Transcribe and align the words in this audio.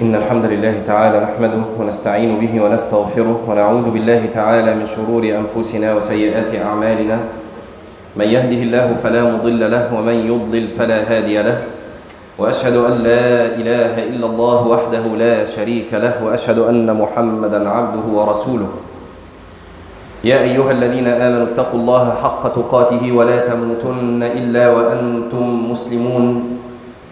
إن 0.00 0.14
الحمد 0.14 0.44
لله 0.44 0.80
تعالى 0.86 1.20
نحمده 1.20 1.62
ونستعين 1.78 2.40
به 2.40 2.62
ونستغفره 2.64 3.38
ونعوذ 3.48 3.90
بالله 3.90 4.32
تعالى 4.32 4.74
من 4.74 4.86
شرور 4.88 5.22
أنفسنا 5.28 5.94
وسيئات 5.94 6.56
أعمالنا. 6.56 7.18
من 8.16 8.24
يهده 8.24 8.60
الله 8.64 8.94
فلا 8.94 9.22
مضل 9.36 9.60
له 9.70 9.94
ومن 9.94 10.16
يضلل 10.24 10.68
فلا 10.68 11.04
هادي 11.04 11.42
له. 11.42 11.58
وأشهد 12.38 12.76
أن 12.76 12.92
لا 13.04 13.52
إله 13.60 13.94
إلا 14.08 14.26
الله 14.26 14.58
وحده 14.66 15.04
لا 15.20 15.44
شريك 15.44 15.92
له 15.92 16.24
وأشهد 16.24 16.58
أن 16.58 16.88
محمدا 16.96 17.68
عبده 17.68 18.06
ورسوله. 18.08 18.68
يا 20.24 20.40
أيها 20.40 20.70
الذين 20.70 21.08
آمنوا 21.08 21.52
اتقوا 21.52 21.80
الله 21.80 22.04
حق 22.14 22.42
تقاته 22.48 23.12
ولا 23.12 23.38
تموتن 23.52 24.22
إلا 24.22 24.64
وأنتم 24.70 25.72
مسلمون. 25.72 26.56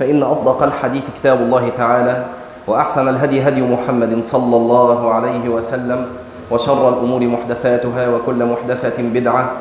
فإن 0.00 0.22
أصدق 0.22 0.62
الحديث 0.62 1.04
كتاب 1.20 1.40
الله 1.40 1.68
تعالى 1.76 2.26
وأحسن 2.66 3.08
الهدي 3.08 3.48
هدي 3.48 3.62
محمد 3.62 4.24
صلى 4.24 4.56
الله 4.56 5.14
عليه 5.14 5.48
وسلم 5.48 6.06
وشر 6.50 6.88
الأمور 6.88 7.20
محدثاتها 7.20 8.08
وكل 8.08 8.44
محدثة 8.44 9.02
بدعة 9.02 9.52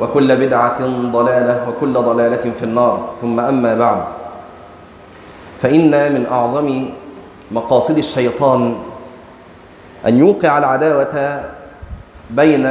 وكل 0.00 0.36
بدعة 0.36 0.78
ضلالة 1.12 1.68
وكل 1.68 1.92
ضلالة 1.92 2.50
في 2.58 2.62
النار. 2.62 3.10
ثم 3.20 3.40
أما 3.40 3.74
بعد 3.74 4.04
فإن 5.58 6.12
من 6.14 6.26
أعظم 6.26 6.88
مقاصد 7.50 7.98
الشيطان 7.98 8.76
أن 10.06 10.18
يوقع 10.18 10.58
العداوة 10.58 11.42
بين 12.30 12.66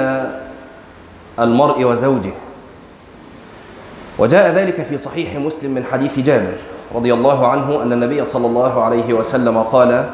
المرء 1.40 1.84
وزوجه. 1.84 2.34
وجاء 4.20 4.50
ذلك 4.52 4.82
في 4.82 4.98
صحيح 4.98 5.36
مسلم 5.36 5.72
من 5.72 5.84
حديث 5.84 6.20
جابر. 6.20 6.77
رضي 6.96 7.14
الله 7.14 7.48
عنه 7.48 7.84
أن 7.84 7.94
النبي 7.94 8.26
صلى 8.26 8.48
الله 8.48 8.84
عليه 8.84 9.14
وسلم 9.14 9.58
قال 9.58 10.10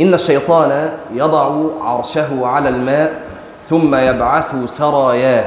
إن 0.00 0.14
الشيطان 0.14 0.92
يضع 1.14 1.52
عرشه 1.80 2.46
على 2.46 2.68
الماء 2.68 3.22
ثم 3.68 3.94
يبعث 3.94 4.54
سراياه 4.66 5.44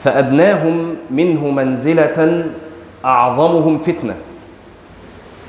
فأدناهم 0.00 0.96
منه 1.10 1.50
منزلة 1.50 2.46
أعظمهم 3.04 3.78
فتنة. 3.78 4.14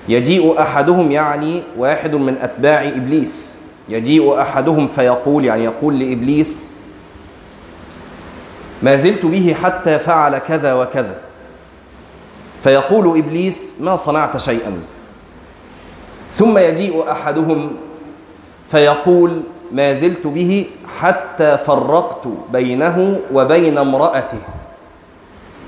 يجيء 0.10 0.62
أحدهم 0.62 1.12
يعني 1.12 1.64
واحد 1.78 2.16
من 2.16 2.38
أتباع 2.42 2.88
إبليس. 2.88 3.58
يجيء 3.90 4.42
أحدهم 4.42 4.88
فيقول 4.88 5.46
يعني 5.46 5.64
يقول 5.64 6.00
لإبليس 6.00 6.70
ما 8.82 8.96
زلت 8.96 9.26
به 9.26 9.56
حتى 9.64 10.00
فعل 10.00 10.38
كذا 10.38 10.74
وكذا. 10.74 11.16
فيقول 12.64 13.18
إبليس 13.18 13.76
ما 13.80 13.96
صنعت 13.96 14.38
شيئا. 14.38 14.82
ثم 16.32 16.58
يجيء 16.58 17.12
أحدهم 17.12 17.72
فيقول 18.70 19.42
ما 19.72 19.94
زلت 19.94 20.28
به 20.28 20.66
حتى 21.00 21.58
فرقت 21.58 22.28
بينه 22.52 23.20
وبين 23.34 23.78
امرأته. 23.78 24.38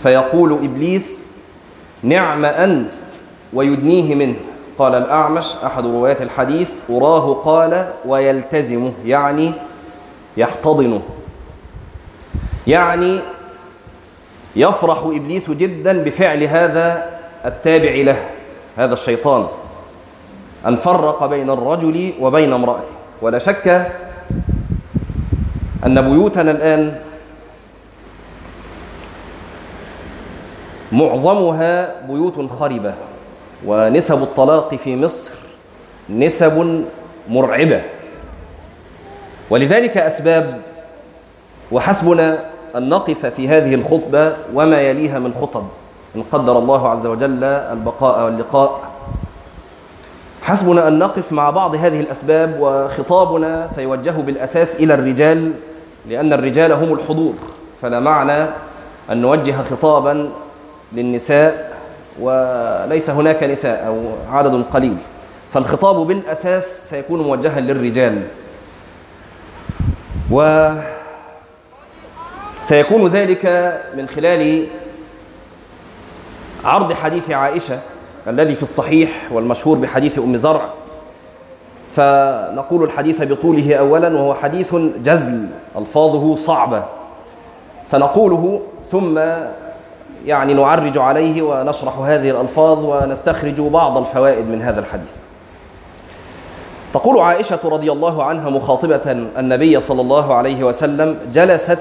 فيقول 0.03 0.53
إبليس 0.53 1.31
نعم 2.03 2.45
أنت 2.45 2.93
ويدنيه 3.53 4.15
منه. 4.15 4.35
قال 4.79 4.95
الأعمش 4.95 5.45
أحد 5.65 5.85
روايات 5.85 6.21
الحديث 6.21 6.71
أراه 6.89 7.33
قال 7.33 7.93
ويلتزمه 8.05 8.93
يعني 9.05 9.53
يحتضنه. 10.37 11.01
يعني 12.67 13.19
يفرح 14.55 14.97
إبليس 15.03 15.49
جدا 15.49 16.03
بفعل 16.03 16.43
هذا 16.43 17.09
التابع 17.45 17.91
له 17.91 18.29
هذا 18.77 18.93
الشيطان. 18.93 19.47
أن 20.67 20.75
فرق 20.75 21.25
بين 21.25 21.49
الرجل 21.49 22.13
وبين 22.19 22.53
امرأته. 22.53 22.95
ولا 23.21 23.39
شك 23.39 23.91
أن 25.85 26.01
بيوتنا 26.01 26.51
الآن 26.51 26.99
معظمها 30.91 32.01
بيوت 32.07 32.51
خربة 32.51 32.93
ونسب 33.65 34.23
الطلاق 34.23 34.75
في 34.75 34.95
مصر 34.95 35.33
نسب 36.09 36.85
مرعبة. 37.29 37.81
ولذلك 39.49 39.97
أسباب 39.97 40.61
وحسبنا 41.71 42.45
أن 42.75 42.89
نقف 42.89 43.25
في 43.25 43.47
هذه 43.47 43.75
الخطبة 43.75 44.33
وما 44.53 44.81
يليها 44.81 45.19
من 45.19 45.33
خطب 45.41 45.63
إن 46.15 46.23
قدر 46.31 46.57
الله 46.57 46.89
عز 46.89 47.05
وجل 47.05 47.43
البقاء 47.43 48.25
واللقاء. 48.25 48.79
حسبنا 50.41 50.87
أن 50.87 50.99
نقف 50.99 51.31
مع 51.33 51.49
بعض 51.49 51.75
هذه 51.75 51.99
الأسباب 51.99 52.57
وخطابنا 52.59 53.67
سيوجه 53.67 54.11
بالأساس 54.11 54.75
إلى 54.75 54.93
الرجال 54.93 55.51
لأن 56.09 56.33
الرجال 56.33 56.71
هم 56.71 56.93
الحضور. 56.93 57.33
فلا 57.81 57.99
معنى 57.99 58.45
أن 59.11 59.21
نوجه 59.21 59.55
خطابا 59.71 60.29
للنساء 60.93 61.73
وليس 62.19 63.09
هناك 63.09 63.43
نساء 63.43 63.87
أو 63.87 63.97
عدد 64.37 64.63
قليل. 64.73 64.97
فالخطاب 65.49 66.07
بالأساس 66.07 66.89
سيكون 66.89 67.21
موجها 67.21 67.59
للرجال. 67.59 68.21
و 70.31 70.69
سيكون 72.65 73.07
ذلك 73.07 73.45
من 73.97 74.07
خلال 74.07 74.67
عرض 76.63 76.93
حديث 76.93 77.31
عائشة 77.31 77.79
الذي 78.27 78.55
في 78.55 78.63
الصحيح 78.63 79.09
والمشهور 79.31 79.77
بحديث 79.77 80.19
أم 80.19 80.37
زرع. 80.37 80.69
فنقول 81.95 82.83
الحديث 82.83 83.21
بطوله 83.21 83.75
أولا 83.75 84.07
وهو 84.07 84.33
حديث 84.33 84.75
جزل 85.03 85.47
ألفاظه 85.77 86.35
صعبة. 86.35 86.83
سنقوله 87.85 88.61
ثم 88.91 89.19
يعني 90.25 90.53
نعرج 90.53 90.97
عليه 90.97 91.41
ونشرح 91.41 91.97
هذه 91.97 92.29
الألفاظ 92.29 92.83
ونستخرج 92.83 93.61
بعض 93.61 93.97
الفوائد 93.97 94.49
من 94.49 94.61
هذا 94.61 94.79
الحديث. 94.79 95.15
تقول 96.93 97.19
عائشة 97.19 97.59
رضي 97.65 97.91
الله 97.91 98.23
عنها 98.23 98.49
مخاطبة 98.49 99.11
النبي 99.37 99.79
صلى 99.79 100.01
الله 100.01 100.33
عليه 100.33 100.63
وسلم 100.63 101.17
جلست 101.33 101.79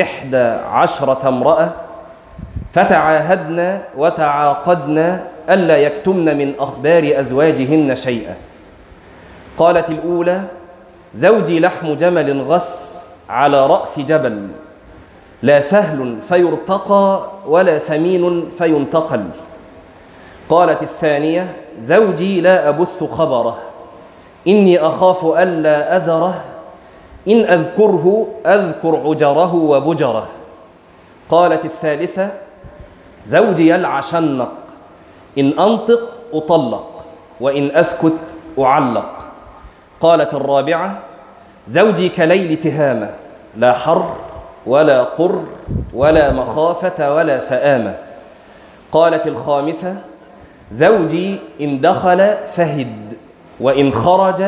إحدى 0.00 0.46
عشرة 0.72 1.28
امرأة 1.28 1.70
فتعاهدن 2.72 3.80
وتعاقدن 3.96 5.20
ألا 5.50 5.76
يكتمن 5.76 6.38
من 6.38 6.54
أخبار 6.58 7.20
أزواجهن 7.20 7.96
شيئا. 7.96 8.36
قالت 9.58 9.90
الأولى 9.90 10.42
زوجي 11.14 11.60
لحم 11.60 11.94
جمل 11.94 12.42
غث 12.42 12.94
على 13.28 13.66
رأس 13.66 14.00
جبل 14.00 14.48
لا 15.42 15.60
سهل 15.60 16.16
فيرتقى 16.22 17.26
ولا 17.46 17.78
سمين 17.78 18.50
فينتقل. 18.50 19.24
قالت 20.48 20.82
الثانية 20.82 21.56
زوجي 21.80 22.40
لا 22.40 22.68
أبث 22.68 23.04
خبره 23.04 23.58
إني 24.48 24.78
أخاف 24.78 25.24
ألا 25.24 25.96
أذره 25.96 26.44
إن 27.28 27.40
أذكره 27.40 28.26
أذكر 28.46 29.00
عجره 29.04 29.54
وبجره. 29.54 30.28
قالت 31.30 31.64
الثالثة 31.64 32.30
زوجي 33.26 33.68
يلعشنق 33.68 34.52
إن 35.38 35.58
أنطق 35.58 36.20
أطلق 36.34 37.04
وإن 37.40 37.70
أسكت 37.76 38.38
أعلق. 38.58 39.24
قالت 40.00 40.34
الرابعة 40.34 40.98
زوجي 41.68 42.08
كليل 42.08 42.56
تهامة 42.56 43.10
لا 43.56 43.72
حر 43.72 44.14
ولا 44.66 45.02
قر 45.02 45.42
ولا 45.94 46.32
مخافة 46.32 47.14
ولا 47.14 47.38
سآمة 47.38 47.96
قالت 48.92 49.26
الخامسة 49.26 49.96
زوجي 50.72 51.38
إن 51.60 51.80
دخل 51.80 52.34
فهد 52.46 53.14
وإن 53.60 53.92
خرج 53.92 54.44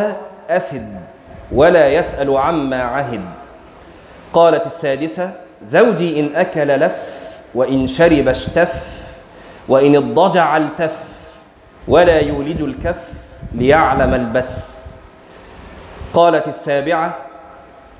أسد. 0.51 1.06
ولا 1.53 1.89
يسأل 1.89 2.37
عما 2.37 2.83
عهد. 2.83 3.25
قالت 4.33 4.67
السادسة 4.67 5.31
زوجي 5.67 6.21
إن 6.21 6.37
أكل 6.37 6.69
لف 6.69 7.31
وإن 7.55 7.87
شرب 7.87 8.29
اشتف 8.29 9.03
وإن 9.69 9.97
اضطجع 9.97 10.57
التف 10.57 11.17
ولا 11.89 12.21
يولج 12.21 12.63
الكف 12.63 13.13
ليعلم 13.55 14.15
البث. 14.15 14.77
قالت 16.15 16.49
السابعة 16.49 17.17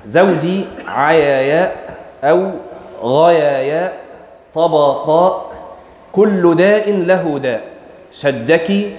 زوجي 0.07 0.65
عياياء 0.87 1.97
أو 2.23 2.51
غياياء 3.03 3.93
طبقاء 4.55 5.51
كل 6.11 6.55
داء 6.55 6.91
له 6.91 7.39
داء 7.39 7.61
شجك 8.11 8.91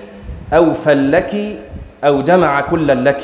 أو 0.52 0.74
فلك 0.74 1.58
أو 2.04 2.22
جمع 2.22 2.60
كلا 2.60 2.92
لك 2.92 3.20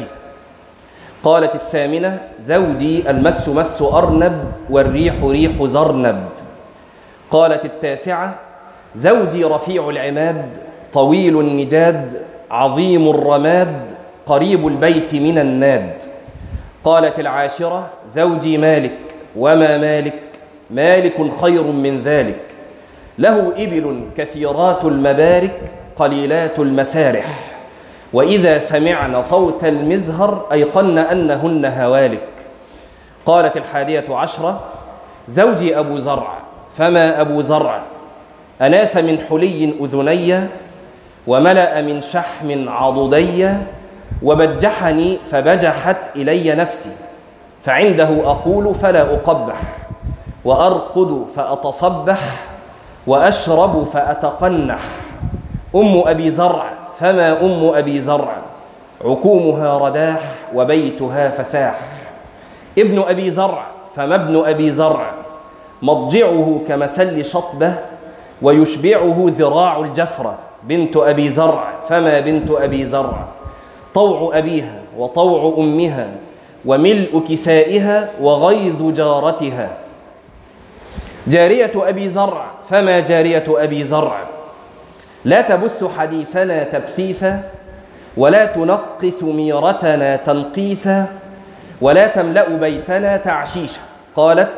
قالت 1.25 1.55
الثامنة 1.55 2.21
زوجي 2.41 3.11
المس 3.11 3.49
مس 3.49 3.83
أرنب 3.83 4.45
والريح 4.71 5.15
ريح 5.25 5.65
زرنب. 5.65 6.29
قالت 7.31 7.65
التاسعة 7.65 8.35
زوجي 8.97 9.45
رفيع 9.45 9.89
العماد 9.91 10.45
طويل 10.93 11.41
النجاد 11.41 12.23
عظيم 12.51 13.09
الرماد 13.09 13.93
قريب 14.27 14.67
البيت 14.67 15.15
من 15.15 15.39
الناد. 15.39 15.93
قالت 16.85 17.21
العاشرة 17.21 17.91
زوجي 18.09 18.59
مالك 18.59 18.99
وما 19.37 19.79
مالك؟ 19.79 20.23
مالك 20.71 21.15
خير 21.41 21.63
من 21.63 22.03
ذلك. 22.03 22.41
له 23.19 23.53
إبل 23.57 24.01
كثيرات 24.17 24.85
المبارك 24.85 25.61
قليلات 25.97 26.59
المسارح. 26.59 27.54
وإذا 28.15 28.59
سمعن 28.59 29.23
صوت 29.23 29.65
المزهر 29.65 30.47
أيقن 30.53 30.99
أنهن 30.99 31.65
هوالك. 31.65 32.29
قالت 33.27 33.57
الحادية 33.57 34.05
عشرة 34.11 34.61
زوجي 35.29 35.79
أبو 35.79 35.99
زرع 35.99 36.39
فما 36.79 37.21
أبو 37.21 37.43
زرع؟ 37.43 37.83
أناس 38.63 38.97
من 38.97 39.19
حلي 39.31 39.75
أذني 39.81 40.49
وملأ 41.27 41.81
من 41.83 42.03
شحم 42.03 42.69
عضدي 42.69 43.49
وبجحني 44.23 45.19
فبجحت 45.31 46.17
إلي 46.17 46.55
نفسي 46.55 46.91
فعنده 47.63 48.31
أقول 48.31 48.75
فلا 48.75 49.03
أقبح 49.03 49.57
وأرقد 50.45 51.25
فأتصبح 51.37 52.19
وأشرب 53.07 53.85
فأتقنح. 53.85 54.81
أم 55.77 56.03
أبي 56.07 56.31
زرع 56.31 56.84
فما 56.99 57.43
أم 57.43 57.75
أبي 57.75 58.01
زرع؟ 58.01 58.37
عكومها 59.05 59.79
رداح 59.79 60.21
وبيتها 60.55 61.29
فساح. 61.31 61.81
ابن 62.79 62.99
أبي 62.99 63.31
زرع 63.31 63.67
فما 63.97 64.15
ابن 64.15 64.37
أبي 64.47 64.73
زرع؟ 64.73 65.13
مضجعه 65.83 66.61
كمسل 66.69 67.25
شطبة 67.25 67.75
ويشبعه 68.43 69.25
ذراع 69.29 69.79
الجفرة. 69.79 70.39
بنت 70.63 70.97
أبي 70.97 71.31
زرع 71.31 71.73
فما 71.89 72.21
بنت 72.21 72.51
أبي 72.51 72.87
زرع؟ 72.87 73.25
طوع 73.95 74.39
أبيها 74.39 74.81
وطوع 74.99 75.55
أمها 75.59 76.13
وملء 76.65 77.25
كسائها 77.29 78.11
وغيظ 78.21 78.93
جارتها. 78.93 79.71
جارية 81.27 81.73
أبي 81.77 82.09
زرع 82.09 82.47
فما 82.71 83.01
جارية 83.01 83.45
أبي 83.49 83.85
زرع؟ 83.85 84.34
لا 85.25 85.41
تبث 85.41 85.85
حديثنا 85.99 86.63
تبثيثا 86.63 87.43
ولا 88.17 88.45
تنقص 88.45 89.23
ميرتنا 89.23 90.17
تنقيثا 90.17 91.07
ولا 91.81 92.07
تملأ 92.07 92.49
بيتنا 92.49 93.17
تعشيشا. 93.17 93.81
قالت 94.17 94.53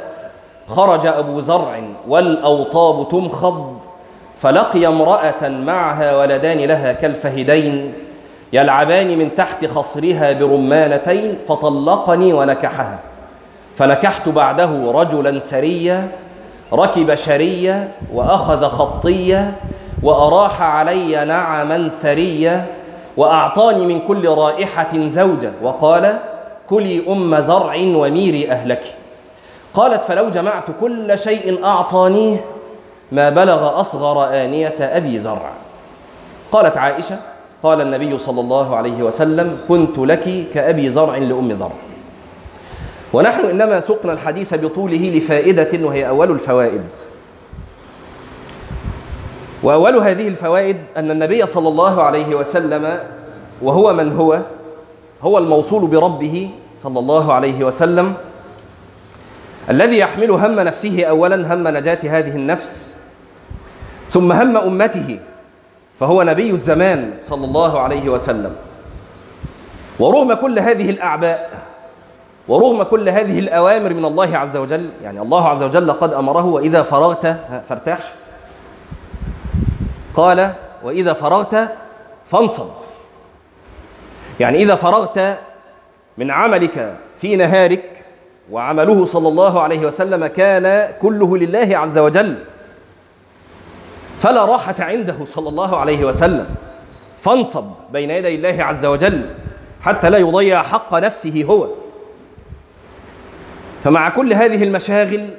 خرج 0.68 1.06
أبو 1.06 1.40
زرع 1.40 1.80
والأوطاب 2.08 3.08
تمخض 3.08 3.76
فلقي 4.36 4.86
امرأة 4.86 5.48
معها 5.48 6.16
ولدان 6.16 6.58
لها 6.58 6.92
كالفهدين 6.92 7.92
يلعبان 8.52 9.18
من 9.18 9.34
تحت 9.34 9.66
خصرها 9.66 10.32
برمانتين 10.32 11.38
فطلقني 11.48 12.32
ونكحها. 12.32 12.98
فنكحت 13.76 14.28
بعده 14.28 14.92
رجلا 14.92 15.40
سريا 15.40 16.08
ركب 16.72 17.14
شريا 17.14 17.88
وأخذ 18.14 18.68
خطيا 18.68 19.54
وأراح 20.06 20.62
علي 20.62 21.24
نعما 21.24 21.90
ثريا 22.02 22.66
وأعطاني 23.16 23.86
من 23.86 24.00
كل 24.00 24.28
رائحة 24.28 25.08
زوجة 25.08 25.52
وقال 25.62 26.18
كلي 26.70 27.12
أم 27.12 27.40
زرع 27.40 27.74
وميري 27.74 28.50
أهلك. 28.50 28.94
قالت 29.74 30.04
فلو 30.04 30.30
جمعت 30.30 30.64
كل 30.80 31.18
شيء 31.18 31.64
أعطانيه 31.64 32.44
ما 33.12 33.30
بلغ 33.30 33.80
أصغر 33.80 34.44
آنية 34.44 34.76
أبي 34.80 35.18
زرع. 35.18 35.50
قالت 36.52 36.76
عائشة 36.76 37.18
قال 37.62 37.80
النبي 37.80 38.18
صلى 38.18 38.40
الله 38.40 38.76
عليه 38.76 39.02
وسلم 39.02 39.58
كنت 39.68 39.98
لك 39.98 40.46
كأبي 40.54 40.90
زرع 40.90 41.16
لأم 41.16 41.52
زرع. 41.52 41.78
ونحن 43.12 43.44
إنما 43.44 43.80
سقنا 43.80 44.12
الحديث 44.12 44.54
بطوله 44.54 45.12
لفائدة 45.14 45.86
وهي 45.86 46.08
أول 46.08 46.30
الفوائد. 46.30 46.84
وأول 49.66 49.96
هذه 49.96 50.28
الفوائد 50.28 50.76
أن 50.96 51.10
النبي 51.10 51.46
صلى 51.46 51.68
الله 51.68 52.02
عليه 52.02 52.34
وسلم 52.34 52.98
وهو 53.62 53.92
من 53.92 54.12
هو؟ 54.12 54.38
هو 55.22 55.38
الموصول 55.38 55.86
بربه 55.86 56.50
صلى 56.76 56.98
الله 56.98 57.32
عليه 57.32 57.64
وسلم. 57.64 58.14
الذي 59.70 59.98
يحمل 59.98 60.30
هم 60.30 60.60
نفسه 60.60 61.04
أولا 61.04 61.54
هم 61.54 61.68
نجاة 61.68 61.98
هذه 62.04 62.36
النفس 62.36 62.96
ثم 64.08 64.32
هم 64.32 64.56
أمته 64.56 65.18
فهو 66.00 66.22
نبي 66.22 66.50
الزمان 66.50 67.10
صلى 67.22 67.44
الله 67.44 67.80
عليه 67.80 68.08
وسلم. 68.08 68.52
ورغم 69.98 70.32
كل 70.34 70.58
هذه 70.58 70.90
الأعباء 70.90 71.50
ورغم 72.48 72.82
كل 72.82 73.08
هذه 73.08 73.38
الأوامر 73.38 73.94
من 73.94 74.04
الله 74.04 74.36
عز 74.36 74.56
وجل 74.56 74.90
يعني 75.02 75.20
الله 75.20 75.48
عز 75.48 75.62
وجل 75.62 75.92
قد 75.92 76.12
أمره 76.12 76.46
وإذا 76.46 76.82
فرغت 76.82 77.36
فارتاح. 77.68 78.12
قال 80.16 80.52
وإذا 80.82 81.12
فرغت 81.12 81.68
فانصب. 82.26 82.68
يعني 84.40 84.62
إذا 84.62 84.74
فرغت 84.74 85.38
من 86.18 86.30
عملك 86.30 86.96
في 87.20 87.36
نهارك 87.36 88.04
وعمله 88.50 89.04
صلى 89.04 89.28
الله 89.28 89.60
عليه 89.60 89.86
وسلم 89.86 90.26
كان 90.26 90.92
كله 91.02 91.38
لله 91.38 91.78
عز 91.78 91.98
وجل 91.98 92.38
فلا 94.18 94.44
راحة 94.44 94.74
عنده 94.78 95.16
صلى 95.24 95.48
الله 95.48 95.76
عليه 95.76 96.04
وسلم. 96.04 96.46
فانصب 97.18 97.64
بين 97.92 98.10
يدي 98.10 98.34
الله 98.34 98.64
عز 98.64 98.86
وجل 98.86 99.30
حتى 99.80 100.10
لا 100.10 100.18
يضيع 100.18 100.62
حق 100.62 100.94
نفسه 100.94 101.44
هو. 101.44 101.68
فمع 103.84 104.08
كل 104.08 104.32
هذه 104.32 104.64
المشاغل 104.64 105.30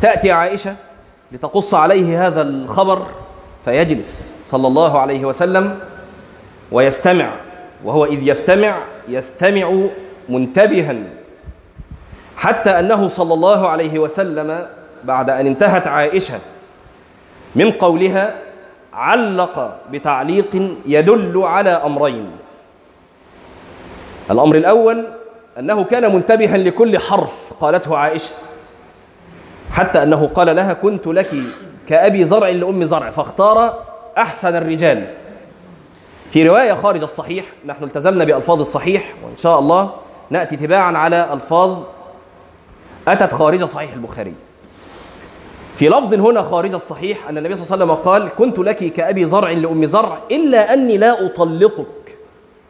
تأتي 0.00 0.32
عائشة 0.32 0.76
لتقص 1.32 1.74
عليه 1.74 2.26
هذا 2.26 2.42
الخبر 2.42 3.06
فيجلس 3.64 4.34
صلى 4.44 4.66
الله 4.66 4.98
عليه 4.98 5.24
وسلم 5.24 5.78
ويستمع. 6.72 7.30
وهو 7.84 8.04
إذ 8.04 8.28
يستمع 8.28 8.78
يستمع 9.08 9.86
منتبها. 10.28 10.96
حتى 12.36 12.70
أنه 12.70 13.08
صلى 13.08 13.34
الله 13.34 13.68
عليه 13.68 13.98
وسلم 13.98 14.66
بعد 15.04 15.30
أن 15.30 15.46
انتهت 15.46 15.86
عائشة 15.86 16.40
من 17.54 17.70
قولها 17.70 18.34
علق 18.92 19.78
بتعليق 19.90 20.76
يدل 20.86 21.42
على 21.42 21.70
أمرين. 21.70 22.30
الأمر 24.30 24.56
الأول 24.56 25.06
أنه 25.58 25.84
كان 25.84 26.14
منتبها 26.14 26.56
لكل 26.56 26.98
حرف 26.98 27.52
قالته 27.60 27.96
عائشة. 27.96 28.30
حتى 29.76 30.02
أنه 30.02 30.26
قال 30.34 30.56
لها 30.56 30.72
كنت 30.72 31.06
لك 31.06 31.30
كأبي 31.88 32.24
زرع 32.24 32.48
لأم 32.48 32.84
زرع 32.84 33.10
فاختار 33.10 33.82
أحسن 34.18 34.56
الرجال. 34.56 35.06
في 36.30 36.48
رواية 36.48 36.72
خارج 36.72 37.02
الصحيح 37.02 37.44
نحن 37.66 37.84
التزمنا 37.84 38.24
بألفاظ 38.24 38.60
الصحيح 38.60 39.14
وإن 39.24 39.36
شاء 39.36 39.58
الله 39.58 39.90
نأتي 40.30 40.56
تباعا 40.56 40.96
على 40.96 41.32
ألفاظ 41.32 41.78
أتت 43.08 43.34
خارج 43.34 43.64
صحيح 43.64 43.92
البخاري. 43.92 44.34
في 45.76 45.88
لفظ 45.88 46.14
هنا 46.14 46.42
خارج 46.42 46.74
الصحيح 46.74 47.28
أن 47.28 47.38
النبي 47.38 47.54
صلى 47.56 47.64
الله 47.64 47.72
عليه 47.72 47.84
وسلم 47.84 48.04
قال 48.04 48.28
كنت 48.38 48.58
لك 48.58 48.92
كأبي 48.92 49.26
زرع 49.26 49.50
لأم 49.50 49.86
زرع 49.86 50.18
إلا 50.30 50.74
أني 50.74 50.98
لا 50.98 51.26
أطلقك 51.26 52.16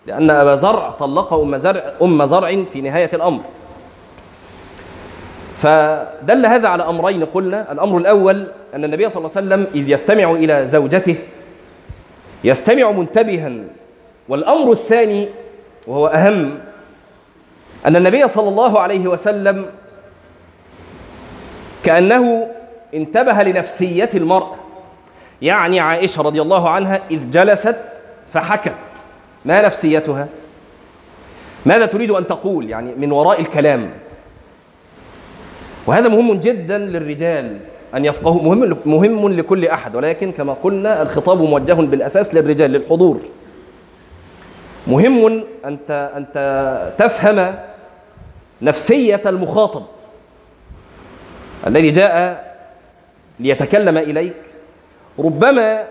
لأن 0.06 0.30
أبا 0.30 0.54
زرع 0.54 0.90
طلق 0.90 1.34
أم 1.34 1.56
زرع, 1.56 1.92
أم 2.02 2.24
زرع 2.24 2.64
في 2.64 2.80
نهاية 2.80 3.10
الأمر. 3.14 3.40
فدل 5.56 6.46
هذا 6.46 6.68
على 6.68 6.82
أمرين 6.88 7.24
قلنا 7.24 7.72
الأمر 7.72 7.98
الأول 7.98 8.46
أن 8.74 8.84
النبي 8.84 9.08
صلى 9.08 9.16
الله 9.18 9.30
عليه 9.36 9.46
وسلم 9.46 9.66
إذ 9.74 9.88
يستمع 9.88 10.30
إلى 10.30 10.66
زوجته 10.66 11.16
يستمع 12.44 12.90
منتبها 12.90 13.52
والأمر 14.28 14.72
الثاني 14.72 15.28
وهو 15.86 16.06
أهم 16.06 16.58
أن 17.86 17.96
النبي 17.96 18.28
صلى 18.28 18.48
الله 18.48 18.80
عليه 18.80 19.08
وسلم 19.08 19.66
كأنه 21.82 22.48
انتبه 22.94 23.42
لنفسية 23.42 24.10
المرأة 24.14 24.54
يعني 25.42 25.80
عائشة 25.80 26.22
رضي 26.22 26.42
الله 26.42 26.68
عنها 26.70 27.00
إذ 27.10 27.30
جلست 27.30 27.76
فحكت 28.32 28.74
ما 29.44 29.62
نفسيتها؟ 29.62 30.28
ماذا 31.66 31.86
تريد 31.86 32.10
أن 32.10 32.26
تقول؟ 32.26 32.70
يعني 32.70 32.94
من 32.96 33.12
وراء 33.12 33.40
الكلام. 33.40 33.90
وهذا 35.86 36.08
مهم 36.08 36.34
جدا 36.34 36.78
للرجال 36.78 37.58
أن 37.94 38.04
يفقهوا 38.04 38.42
مهم 38.42 38.76
مهم 38.86 39.28
لكل 39.28 39.66
أحد 39.66 39.96
ولكن 39.96 40.32
كما 40.32 40.52
قلنا 40.52 41.02
الخطاب 41.02 41.42
موجه 41.42 41.72
بالأساس 41.72 42.34
للرجال 42.34 42.70
للحضور. 42.70 43.20
مهم 44.86 45.44
انت 45.64 46.10
انت 46.16 46.36
تفهم 46.98 47.54
نفسية 48.62 49.22
المخاطب 49.26 49.82
الذي 51.66 51.90
جاء 51.90 52.44
ليتكلم 53.40 53.96
إليك. 53.98 54.36
ربما 55.18 55.84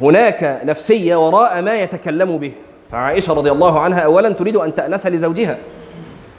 هناك 0.00 0.60
نفسية 0.64 1.26
وراء 1.26 1.62
ما 1.62 1.74
يتكلم 1.74 2.38
به. 2.38 2.52
فعائشة 2.92 3.32
رضي 3.32 3.50
الله 3.50 3.80
عنها 3.80 4.00
اولا 4.00 4.28
تريد 4.28 4.56
أن 4.56 4.74
تأنس 4.74 5.06
لزوجها. 5.06 5.58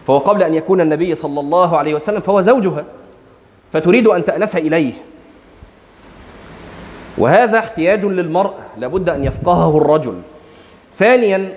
فهو 0.08 0.18
قبل 0.18 0.44
أن 0.44 0.54
يكون 0.54 0.82
النبي 0.82 1.16
صلى 1.16 1.40
الله 1.40 1.78
عليه 1.78 1.96
وسلم 1.96 2.20
فهو 2.20 2.42
زوجها 2.42 2.86
فتريد 3.74 4.08
أن 4.08 4.26
تانس 4.26 4.56
إليه. 4.56 4.94
وهذا 7.18 7.60
احتياج 7.60 8.06
للمرء 8.06 8.54
لابد 8.78 9.10
أن 9.10 9.24
يفقهه 9.24 9.78
الرجل. 9.78 10.22
ثانيا 10.94 11.54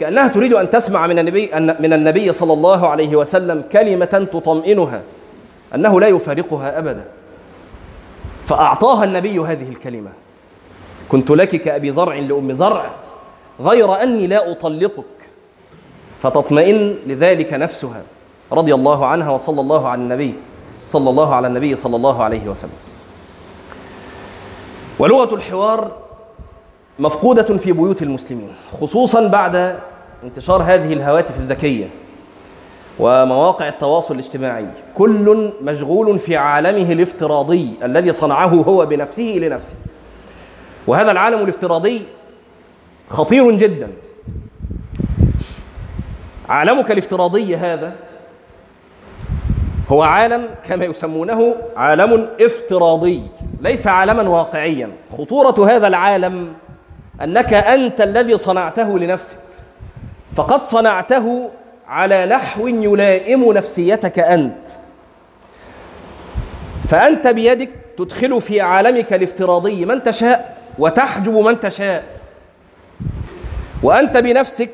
كأنها 0.00 0.28
تريد 0.28 0.54
أن 0.54 0.70
تسمع 0.70 1.06
من 1.06 1.18
النبي 1.18 1.50
من 1.54 1.92
النبي 1.92 2.32
صلى 2.32 2.52
الله 2.52 2.88
عليه 2.88 3.16
وسلم 3.16 3.64
كلمة 3.72 4.28
تطمئنها 4.32 5.02
أنه 5.74 6.00
لا 6.00 6.06
يفارقها 6.06 6.78
ابدا. 6.78 7.04
فأعطاها 8.46 9.04
النبي 9.04 9.38
هذه 9.38 9.68
الكلمة. 9.68 10.10
كنت 11.08 11.30
لك 11.30 11.48
كأبي 11.48 11.90
زرع 11.90 12.14
لأم 12.14 12.52
زرع 12.52 12.90
غير 13.60 14.02
أني 14.02 14.26
لا 14.26 14.50
أطلقك. 14.50 15.04
فتطمئن 16.22 16.96
لذلك 17.06 17.52
نفسها 17.52 18.02
رضي 18.52 18.74
الله 18.74 19.06
عنها 19.06 19.30
وصلى 19.30 19.60
الله 19.60 19.88
على 19.88 20.02
النبي 20.02 20.34
صلى 20.88 21.10
الله 21.10 21.34
على 21.34 21.46
النبي 21.46 21.76
صلى 21.76 21.96
الله 21.96 22.22
عليه 22.22 22.48
وسلم. 22.48 22.70
ولغة 24.98 25.34
الحوار 25.34 25.90
مفقودة 26.98 27.58
في 27.58 27.72
بيوت 27.72 28.02
المسلمين 28.02 28.52
خصوصا 28.80 29.28
بعد 29.28 29.78
انتشار 30.24 30.62
هذه 30.62 30.92
الهواتف 30.92 31.38
الذكية 31.38 31.88
ومواقع 32.98 33.68
التواصل 33.68 34.14
الاجتماعي. 34.14 34.66
كل 34.94 35.52
مشغول 35.62 36.18
في 36.18 36.36
عالمه 36.36 36.92
الافتراضي 36.92 37.70
الذي 37.82 38.12
صنعه 38.12 38.48
هو 38.48 38.86
بنفسه 38.86 39.22
لنفسه. 39.22 39.74
وهذا 40.86 41.10
العالم 41.10 41.42
الافتراضي 41.42 42.02
خطير 43.10 43.50
جدا. 43.50 43.90
عالمك 46.48 46.90
الافتراضي 46.90 47.56
هذا 47.56 47.92
هو 49.88 50.02
عالم 50.02 50.48
كما 50.68 50.84
يسمونه 50.84 51.56
عالم 51.76 52.28
افتراضي 52.40 53.22
ليس 53.60 53.86
عالما 53.86 54.22
واقعيا. 54.22 54.90
خطورة 55.18 55.70
هذا 55.70 55.86
العالم 55.86 56.52
أنك 57.22 57.54
أنت 57.54 58.00
الذي 58.00 58.36
صنعته 58.36 58.98
لنفسك. 58.98 59.36
فقد 60.34 60.64
صنعته 60.64 61.50
على 61.88 62.26
نحو 62.26 62.66
يلائم 62.66 63.52
نفسيتك 63.52 64.18
أنت. 64.18 64.68
فأنت 66.88 67.26
بيدك 67.28 67.70
تدخل 67.98 68.40
في 68.40 68.60
عالمك 68.60 69.12
الافتراضي 69.12 69.84
من 69.84 70.02
تشاء 70.02 70.56
وتحجب 70.78 71.34
من 71.34 71.60
تشاء. 71.60 72.04
وأنت 73.82 74.18
بنفسك 74.18 74.70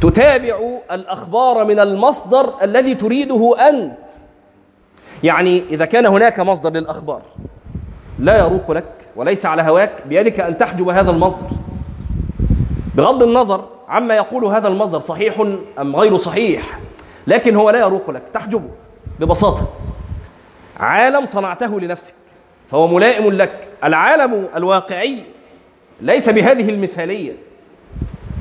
تتابع 0.00 0.58
الأخبار 0.92 1.64
من 1.64 1.78
المصدر 1.78 2.54
الذي 2.62 2.94
تريده 2.94 3.68
أنت. 3.68 3.92
يعني 5.22 5.62
إذا 5.70 5.84
كان 5.84 6.06
هناك 6.06 6.40
مصدر 6.40 6.72
للأخبار 6.72 7.22
لا 8.18 8.38
يروق 8.38 8.70
لك 8.70 9.08
وليس 9.16 9.46
على 9.46 9.62
هواك 9.62 9.92
بيدك 10.06 10.40
أن 10.40 10.58
تحجب 10.58 10.88
هذا 10.88 11.10
المصدر. 11.10 11.46
بغض 12.94 13.22
النظر 13.22 13.64
عما 13.88 14.14
يقول 14.16 14.44
هذا 14.44 14.68
المصدر 14.68 15.00
صحيح 15.00 15.40
أم 15.80 15.96
غير 15.96 16.16
صحيح 16.16 16.78
لكن 17.26 17.56
هو 17.56 17.70
لا 17.70 17.78
يروق 17.78 18.10
لك 18.10 18.22
تحجبه 18.34 18.70
ببساطة. 19.20 19.68
عالم 20.80 21.26
صنعته 21.26 21.80
لنفسك 21.80 22.14
فهو 22.70 22.86
ملائم 22.86 23.32
لك. 23.32 23.68
العالم 23.84 24.48
الواقعي 24.56 25.22
ليس 26.00 26.28
بهذه 26.28 26.70
المثالية. 26.70 27.47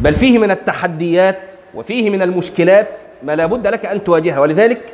بل 0.01 0.15
فيه 0.15 0.37
من 0.37 0.51
التحديات 0.51 1.53
وفيه 1.75 2.09
من 2.09 2.21
المشكلات 2.21 2.87
ما 3.23 3.35
لا 3.35 3.45
بد 3.45 3.67
لك 3.67 3.85
أن 3.85 4.03
تواجهها. 4.03 4.39
ولذلك 4.39 4.93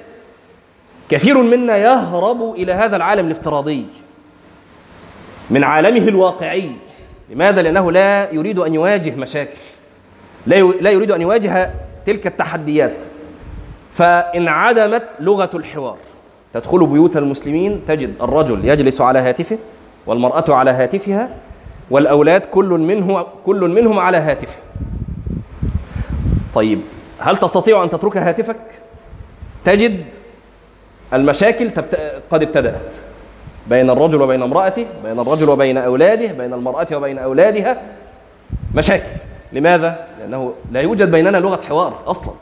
كثير 1.10 1.41
منا 1.41 1.77
يهرب 1.77 2.53
إلى 2.55 2.72
هذا 2.72 2.95
العالم 2.95 3.25
الافتراضي 3.25 3.86
من 5.50 5.63
عالمه 5.63 6.07
الواقعي. 6.07 6.72
لماذا؟ 7.29 7.62
لأنه 7.62 7.91
لا 7.91 8.31
يريد 8.31 8.60
أن 8.60 8.74
يواجه 8.74 9.15
مشاكل. 9.15 9.57
لا 10.48 10.89
يريد 10.91 11.12
أن 11.12 11.22
يواجه 11.22 11.72
تلك 12.05 12.27
التحديات. 12.27 12.98
فانعدمت 13.91 15.03
لغة 15.19 15.50
الحوار 15.53 15.98
تدخل 16.53 16.86
بيوت 16.86 17.17
المسلمين 17.17 17.81
تجد 17.88 18.13
الرجل 18.22 18.65
يجلس 18.65 19.01
على 19.01 19.19
هاتفه 19.19 19.57
والمرأة 20.05 20.45
على 20.50 20.72
هاتفها 20.72 21.29
والأولاد 21.92 22.42
كل 22.46 22.66
منه 22.66 23.25
كل 23.46 23.70
منهم 23.70 24.00
على 24.00 24.18
هاتفه. 24.18 24.56
طيب 26.54 26.82
هل 27.20 27.38
تستطيع 27.38 27.84
أن 27.84 27.90
تترك 27.90 28.18
هاتفك؟ 28.18 28.58
تجد 29.63 30.04
المشاكل 31.13 31.70
قد 32.32 32.44
ابتدأت 32.44 32.96
بين 33.68 33.90
الرجل 33.90 34.22
وبين 34.22 34.42
امرأته 34.42 34.86
بين 35.04 35.20
الرجل 35.20 35.50
وبين 35.50 35.78
أولاده 35.78 36.32
بين 36.32 36.54
المرأة 36.54 36.88
وبين 36.92 37.18
أولادها 37.18 37.82
مشاكل. 38.75 39.10
لماذا؟ 39.54 40.08
لأنه 40.20 40.54
لا 40.72 40.82
يوجد 40.82 41.12
بيننا 41.12 41.38
لغة 41.38 41.62
حوار 41.62 42.00
أصلا. 42.08 42.34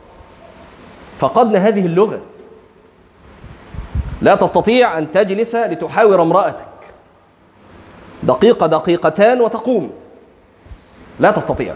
فقدنا 1.18 1.68
هذه 1.68 1.86
اللغة. 1.86 2.20
لا 4.22 4.36
تستطيع 4.36 4.98
أن 4.98 5.12
تجلس 5.12 5.56
لتحاور 5.56 6.22
امرأتك. 6.22 6.71
دقيقة 8.24 8.68
دقيقتان 8.68 9.42
وتقوم. 9.42 9.92
لا 11.20 11.32
تستطيع. 11.32 11.76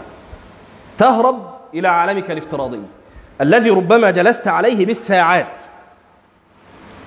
تهرب 0.98 1.50
إلى 1.74 1.88
عالمك 1.88 2.30
الافتراضي 2.30 2.80
الذي 3.40 3.70
ربما 3.70 4.10
جلست 4.10 4.48
عليه 4.48 4.86
بالساعات. 4.86 5.46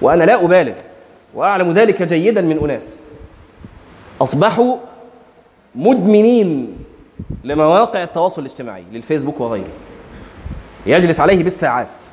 وأنا 0.01 0.23
لا 0.23 0.43
أبالغ 0.43 0.75
وأعلم 1.33 1.71
ذلك 1.71 2.03
جيدا 2.03 2.41
من 2.41 2.59
أناس. 2.59 2.99
أصبحوا 4.21 4.77
مدمنين 5.75 6.77
لمواقع 7.43 8.03
التواصل 8.03 8.41
الاجتماعي 8.41 8.83
للفيسبوك 8.91 9.39
وغيره. 9.41 9.69
يجلس 10.85 11.19
عليه 11.19 11.43
بالساعات. 11.43 12.05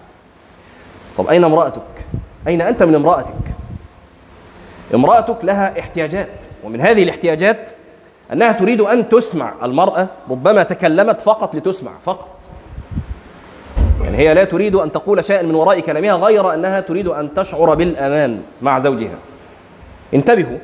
طب 1.18 1.28
أين 1.28 1.45
امرأتك؟ 1.45 1.83
أين 2.47 2.61
أنت 2.61 2.83
من 2.83 2.95
امرأتك؟ 2.95 3.35
امرأتك 4.95 5.45
لها 5.45 5.81
احتياجات 5.81 6.28
ومن 6.64 6.81
هذه 6.81 7.02
الاحتياجات 7.02 7.71
أنها 8.33 8.52
تريد 8.52 8.81
أن 8.81 9.09
تسمع 9.09 9.52
المرأة 9.62 10.09
ربما 10.31 10.62
تكلمت 10.62 11.21
فقط 11.21 11.55
لتسمع 11.55 11.93
فقط. 12.05 12.28
يعني 14.02 14.16
هي 14.16 14.35
لا 14.35 14.45
تريد 14.45 14.75
أن 14.75 14.93
تقول 14.93 15.25
شيئا 15.25 15.43
من 15.43 15.55
وراء 15.55 15.81
كلامها 15.81 16.12
غير 16.12 16.55
أنها 16.55 16.81
تريد 16.81 17.09
أن 17.09 17.35
تشعر 17.35 17.75
بالأمان 17.75 18.43
مع 18.62 18.78
زوجها. 18.78 19.19
انتبهوا 20.14 20.59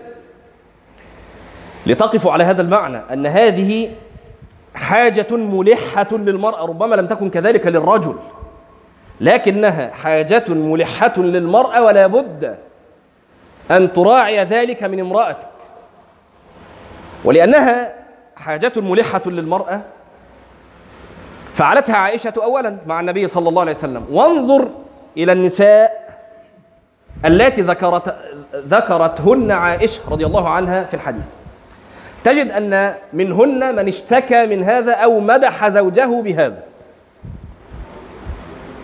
لتقفوا 1.86 2.32
على 2.32 2.44
هذا 2.44 2.62
المعنى 2.62 3.00
أن 3.12 3.26
هذه 3.26 3.90
حاجة 4.74 5.26
ملحة 5.30 6.08
للمرأة 6.12 6.66
ربما 6.66 6.94
لم 6.94 7.06
تكن 7.06 7.30
كذلك 7.30 7.66
للرجل 7.66 8.14
لكنها 9.20 9.90
حاجة 9.90 10.44
ملحة 10.48 11.12
للمرأة 11.16 11.82
ولا 11.82 12.06
بد 12.06 12.56
أن 13.70 13.92
تراعي 13.92 14.44
ذلك 14.44 14.82
من 14.82 15.00
امرأتك. 15.00 15.46
ولأنها 17.24 17.94
حاجة 18.36 18.72
ملحة 18.76 19.22
للمرأة. 19.26 19.80
فعلتها 21.54 21.96
عائشة 21.96 22.32
أولا 22.42 22.76
مع 22.86 23.00
النبي 23.00 23.28
صلى 23.28 23.48
الله 23.48 23.60
عليه 23.60 23.72
وسلم. 23.72 24.06
وانظر 24.10 24.68
إلى 25.16 25.32
النساء 25.32 26.02
التي 27.24 27.60
ذكرت 27.62 28.16
ذكرتهن 28.54 29.50
عائشة 29.50 30.00
رضي 30.10 30.26
الله 30.26 30.48
عنها 30.48 30.84
في 30.84 30.94
الحديث. 30.94 31.28
تجد 32.24 32.50
أن 32.50 32.94
منهن 33.12 33.76
من 33.76 33.88
اشتكى 33.88 34.46
من 34.46 34.64
هذا 34.64 34.92
أو 34.92 35.20
مدح 35.20 35.68
زوجه 35.68 36.22
بهذا. 36.22 36.62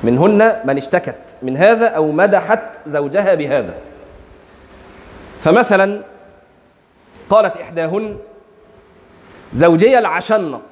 منهن 0.03 0.61
من 0.65 0.77
اشتكت 0.77 1.37
من 1.43 1.57
هذا 1.57 1.87
أو 1.87 2.13
مدحت 2.13 2.61
زوجها 2.87 3.35
بهذا. 3.35 3.75
فمثلا 5.41 6.03
قالت 7.31 7.57
إحداهن 7.57 8.17
زوجية 9.55 9.99
العشنق. 9.99 10.63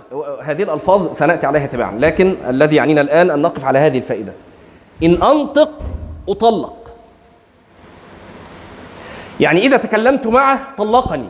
هذه 0.43 0.63
الألفاظ 0.63 1.17
سنأتي 1.17 1.47
عليها 1.47 1.67
تباعا 1.67 1.93
لكن 1.99 2.37
الذي 2.49 2.77
يعنينا 2.77 3.01
الآن 3.01 3.31
أن 3.31 3.43
نقف 3.43 3.65
على 3.65 3.79
هذه 3.79 3.99
الفائدة. 3.99 4.33
إن 5.03 5.23
أنطق 5.23 5.73
أطلق. 6.29 6.95
يعني 9.41 9.61
إذا 9.61 9.77
تكلمت 9.77 10.27
معه 10.27 10.61
طلقني. 10.79 11.29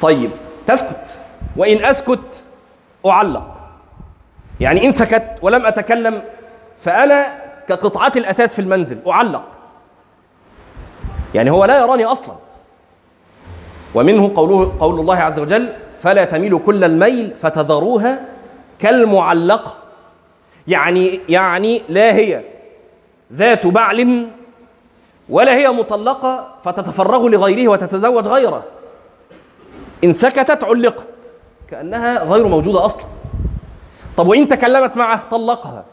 طيب 0.00 0.30
تسكت. 0.66 1.04
وإن 1.56 1.84
أسكت 1.84 2.44
أعلق. 3.06 3.60
يعني 4.60 4.86
إن 4.86 4.92
سكت 4.92 5.38
ولم 5.42 5.66
أتكلم 5.66 6.22
فأنا 6.80 7.26
كقطعة 7.74 8.12
الأساس 8.16 8.54
في 8.54 8.58
المنزل 8.58 8.98
أعلق. 9.06 9.44
يعني 11.34 11.50
هو 11.50 11.64
لا 11.64 11.80
يراني 11.80 12.04
أصلا. 12.04 12.34
ومنه 13.94 14.32
قوله 14.36 14.72
قول 14.80 15.00
الله 15.00 15.16
عز 15.16 15.38
وجل 15.38 15.72
فلا 16.02 16.24
تميلوا 16.24 16.58
كل 16.58 16.84
الميل 16.84 17.34
فتذروها 17.38 18.24
كالمعلقة. 18.78 19.74
يعني 20.68 21.20
يعني 21.28 21.82
لا 21.88 22.14
هي 22.14 22.44
ذات 23.32 23.66
بعل 23.66 24.26
ولا 25.28 25.56
هي 25.56 25.70
مطلقة 25.70 26.54
فتتفرغ 26.64 27.28
لغيره 27.28 27.68
وتتزوج 27.68 28.26
غيره. 28.26 28.64
إن 30.04 30.12
سكتت 30.12 30.64
علقت 30.64 31.06
كأنها 31.70 32.24
غير 32.24 32.46
موجودة 32.46 32.86
أصلا. 32.86 33.04
طب 34.16 34.26
وإن 34.26 34.48
تكلمت 34.48 34.96
معه 34.96 35.28
طلقها. 35.30 35.84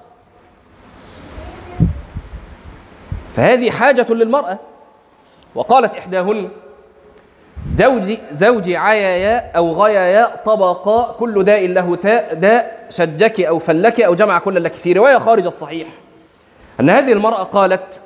فهذه 3.36 3.72
حاجة 3.72 4.06
للمرأة. 4.10 4.60
وقالت 5.56 5.96
إحداهن 5.96 6.50
زوجي 7.78 8.20
زوجي 8.32 8.78
عيايا 8.78 9.52
أو 9.56 9.84
غيايا 9.84 10.36
طبقا 10.46 11.12
كل 11.20 11.44
داء 11.44 11.68
له 11.68 11.96
تاء 11.96 12.34
داء 12.34 12.88
شجك 12.90 13.42
أو 13.42 13.60
فلك 13.60 14.02
أو 14.02 14.16
جمع 14.16 14.40
كل 14.40 14.64
لك 14.64 14.74
في 14.74 14.94
رواية 14.94 15.18
خارج 15.18 15.46
الصحيح. 15.46 15.88
أن 16.80 16.90
هذه 16.90 17.12
المرأة 17.12 17.44
قالت 17.44 18.02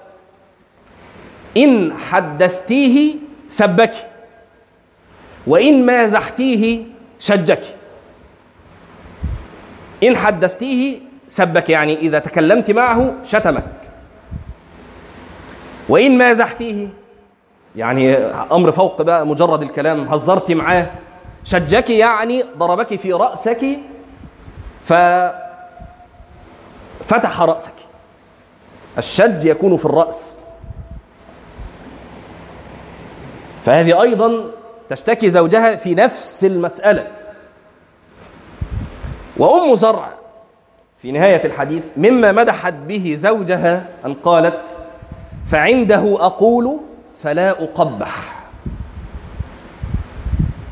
إن 1.57 1.93
حدثتيه 1.97 3.15
سبك 3.47 3.93
وإن 5.47 5.85
مازحتيه 5.85 6.83
شجك. 7.19 7.63
إن 10.03 10.17
حدثتيه 10.17 10.99
سبك 11.27 11.69
يعني 11.69 11.97
إذا 11.97 12.19
تكلمت 12.19 12.71
معه 12.71 13.13
شتمك. 13.23 13.65
وإن 15.89 16.17
مازحتيه 16.17 16.87
يعني 17.75 18.15
أمر 18.51 18.71
فوق 18.71 19.01
بقى 19.01 19.25
مجرد 19.27 19.61
الكلام 19.61 19.99
هزرت 20.07 20.51
معاه 20.51 20.91
شجك 21.43 21.89
يعني 21.89 22.43
ضربك 22.57 22.95
في 22.95 23.13
رأسك 23.13 23.65
ففتح 24.83 25.41
رأسك. 27.41 27.73
الشج 28.97 29.45
يكون 29.45 29.77
في 29.77 29.85
الرأس. 29.85 30.37
فهذه 33.65 34.01
أيضا 34.01 34.31
تشتكي 34.89 35.29
زوجها 35.29 35.75
في 35.75 35.95
نفس 35.95 36.43
المسألة. 36.45 37.07
وأم 39.37 39.75
زرع 39.75 40.09
في 41.01 41.11
نهاية 41.11 41.45
الحديث 41.45 41.85
مما 41.97 42.31
مدحت 42.31 42.73
به 42.73 43.13
زوجها 43.17 43.85
أن 44.05 44.13
قالت 44.13 44.75
فعنده 45.53 46.17
أقول 46.19 46.79
فلا 47.23 47.49
أقبح. 47.49 48.43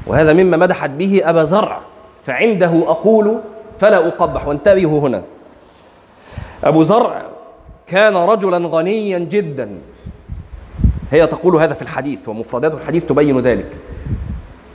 وهذا 0.08 0.34
مما 0.34 0.58
مدحت 0.58 0.90
به 0.90 1.22
أبا 1.24 1.44
زرع 1.44 1.80
فعنده 2.24 2.84
أقول 2.88 3.40
فلا 3.80 4.08
أقبح. 4.08 4.48
وانتبهوا 4.48 5.00
هنا. 5.00 5.24
أبو 6.64 6.84
زرع 6.84 7.22
كان 7.88 8.16
رجلا 8.16 8.68
غنيا 8.68 9.20
جدا. 9.20 9.78
هي 11.12 11.28
تقول 11.28 11.56
هذا 11.56 11.74
في 11.74 11.82
الحديث 11.82 12.30
ومفردات 12.30 12.74
الحديث 12.74 13.06
تبين 13.06 13.40
ذلك. 13.40 13.78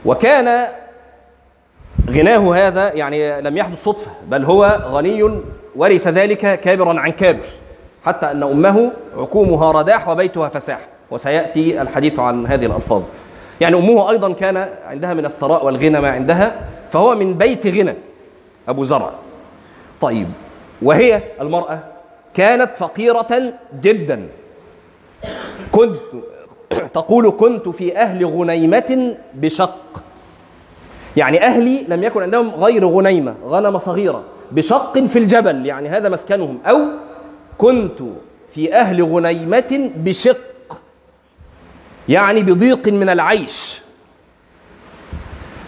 وكان 0.04 0.68
غناه 2.10 2.54
هذا 2.54 2.92
يعني 2.92 3.40
لم 3.40 3.56
يحدث 3.56 3.84
صدفة 3.84 4.10
بل 4.28 4.44
هو 4.44 4.80
غني 4.90 5.40
ورث 5.76 6.08
ذلك 6.08 6.60
كابرا 6.60 7.00
عن 7.00 7.10
كابر. 7.10 7.46
حتى 8.06 8.30
أن 8.30 8.42
أمه 8.42 8.92
عكومها 9.16 9.72
رداح 9.72 10.08
وبيتها 10.08 10.48
فساح. 10.48 10.80
وسيأتي 11.10 11.82
الحديث 11.82 12.18
عن 12.18 12.46
هذه 12.46 12.66
الألفاظ. 12.66 13.04
يعني 13.60 13.76
أمه 13.76 14.10
أيضا 14.10 14.32
كان 14.32 14.68
عندها 14.86 15.14
من 15.14 15.26
الثراء 15.26 15.66
والغنى 15.66 16.00
ما 16.00 16.10
عندها 16.10 16.60
فهو 16.90 17.14
من 17.14 17.34
بيت 17.34 17.66
غنى 17.66 17.94
أبو 18.68 18.84
زرع. 18.84 19.10
طيب 20.00 20.28
وهي 20.82 21.22
المرأة 21.40 21.78
كانت 22.34 22.76
فقيرة 22.76 23.52
جدا. 23.80 24.28
كنت 25.72 25.96
تقول 26.94 27.30
كنت 27.30 27.68
في 27.68 27.96
أهل 27.96 28.26
غنيمة 28.26 29.16
بشق. 29.34 30.02
يعني 31.16 31.42
أهلي 31.42 31.84
لم 31.88 32.02
يكن 32.02 32.22
عندهم 32.22 32.50
غير 32.50 32.86
غنيمة 32.86 33.34
غنم 33.46 33.78
صغيرة 33.78 34.22
بشق 34.52 34.98
في 34.98 35.18
الجبل. 35.18 35.66
يعني 35.66 35.88
هذا 35.88 36.08
مسكنهم. 36.08 36.58
أو 36.66 36.78
كنت 37.58 38.02
في 38.50 38.74
أهل 38.74 39.02
غنيمة 39.02 39.90
بشق 39.96 40.78
يعني 42.08 42.42
بضيق 42.42 42.88
من 42.88 43.08
العيش. 43.08 43.80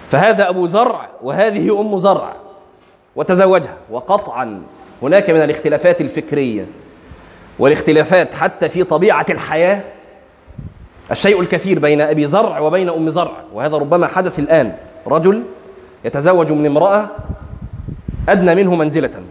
فهذا 0.08 0.48
أبو 0.48 0.66
زرع 0.66 1.08
وهذه 1.22 1.80
أم 1.80 1.98
زرع 1.98 2.32
وتزوجها. 3.16 3.76
وقطعا 3.90 4.62
هناك 5.02 5.30
من 5.30 5.42
الاختلافات 5.42 6.00
الفكرية 6.00 6.66
والاختلافات 7.58 8.34
حتى 8.34 8.68
في 8.68 8.84
طبيعة 8.84 9.26
الحياة. 9.30 9.82
الشيء 11.10 11.40
الكثير 11.40 11.78
بين 11.78 12.00
أبي 12.00 12.26
زرع 12.26 12.58
وبين 12.58 12.88
أم 12.88 13.10
زرع 13.10 13.36
وهذا 13.52 13.76
ربما 13.76 14.06
حدث 14.06 14.38
الآن. 14.38 14.76
رجل 15.06 15.42
يتزوج 16.04 16.52
من 16.52 16.66
امرأة 16.66 17.08
أدنى 18.28 18.54
منه 18.54 18.74
منزلة. 18.74 19.22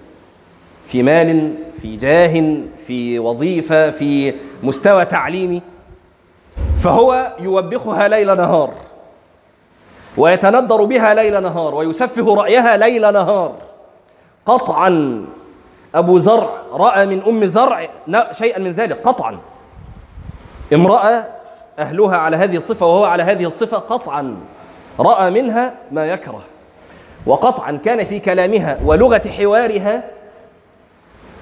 في 0.88 1.04
مال 1.04 1.54
في 1.82 1.98
جاه 1.98 2.58
في 2.88 3.20
وظيفة 3.20 3.92
في 3.92 4.34
مستوى 4.64 5.06
تعليمي. 5.06 5.62
فهو 6.80 7.34
يوبخها 7.40 8.08
ليل 8.08 8.38
نهار 8.38 8.74
ويتندر 10.18 10.84
بها 10.84 11.14
ليل 11.14 11.44
نهار 11.44 11.76
ويسفه 11.76 12.36
رأيها 12.36 12.78
ليل 12.78 13.14
نهار. 13.14 13.56
قطعا 14.46 15.26
أبو 15.96 16.20
زرع 16.20 16.50
رأى 16.72 17.06
من 17.06 17.22
أم 17.28 17.46
زرع 17.46 17.90
شيئا 18.32 18.60
من 18.60 18.72
ذلك 18.72 19.02
قطعا. 19.02 19.38
امرأة 20.74 21.26
أهلها 21.80 22.18
على 22.18 22.38
هذه 22.38 22.58
الصفة 22.58 22.86
وهو 22.86 23.06
على 23.06 23.24
هذه 23.24 23.46
الصفة 23.46 23.78
قطعا. 23.78 24.36
رأى 25.00 25.32
منها 25.32 25.74
ما 25.92 26.06
يكره 26.06 26.42
وقطعا 27.26 27.72
كان 27.72 28.06
في 28.06 28.20
كلامها 28.20 28.80
ولغة 28.86 29.30
حوارها 29.38 30.04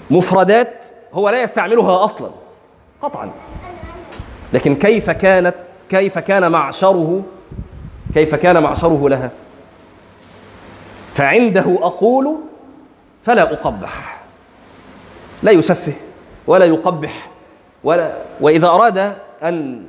مفردات 0.09 0.85
هو 1.13 1.29
لا 1.29 1.41
يستعملها 1.41 2.03
أصلا. 2.03 2.29
قطعا. 3.01 3.31
لكن 4.53 4.75
كيف 4.75 5.09
كانت 5.09 5.55
كيف 5.89 6.19
كان 6.19 6.51
معشره 6.51 7.23
كيف 8.13 8.35
كان 8.35 8.63
معشره 8.63 9.09
لها؟ 9.09 9.31
فعنده 11.13 11.79
أقول 11.81 12.37
فلا 13.23 13.53
أقبح. 13.53 14.21
لا 15.43 15.51
يسفه 15.51 15.93
ولا 16.47 16.65
يقبح 16.65 17.29
ولا 17.83 18.13
وإذا 18.41 18.67
أراد 18.67 19.15
أن 19.43 19.85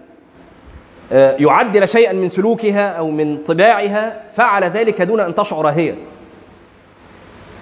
آه، 1.13 1.37
يعدل 1.39 1.89
شيئا 1.89 2.13
من 2.13 2.29
سلوكها 2.29 2.89
أو 2.89 3.11
من 3.11 3.37
طباعها 3.37 4.23
فعل 4.37 4.65
ذلك 4.65 5.03
دون 5.03 5.21
أن 5.21 5.35
تشعر 5.35 5.69
هي. 5.69 5.95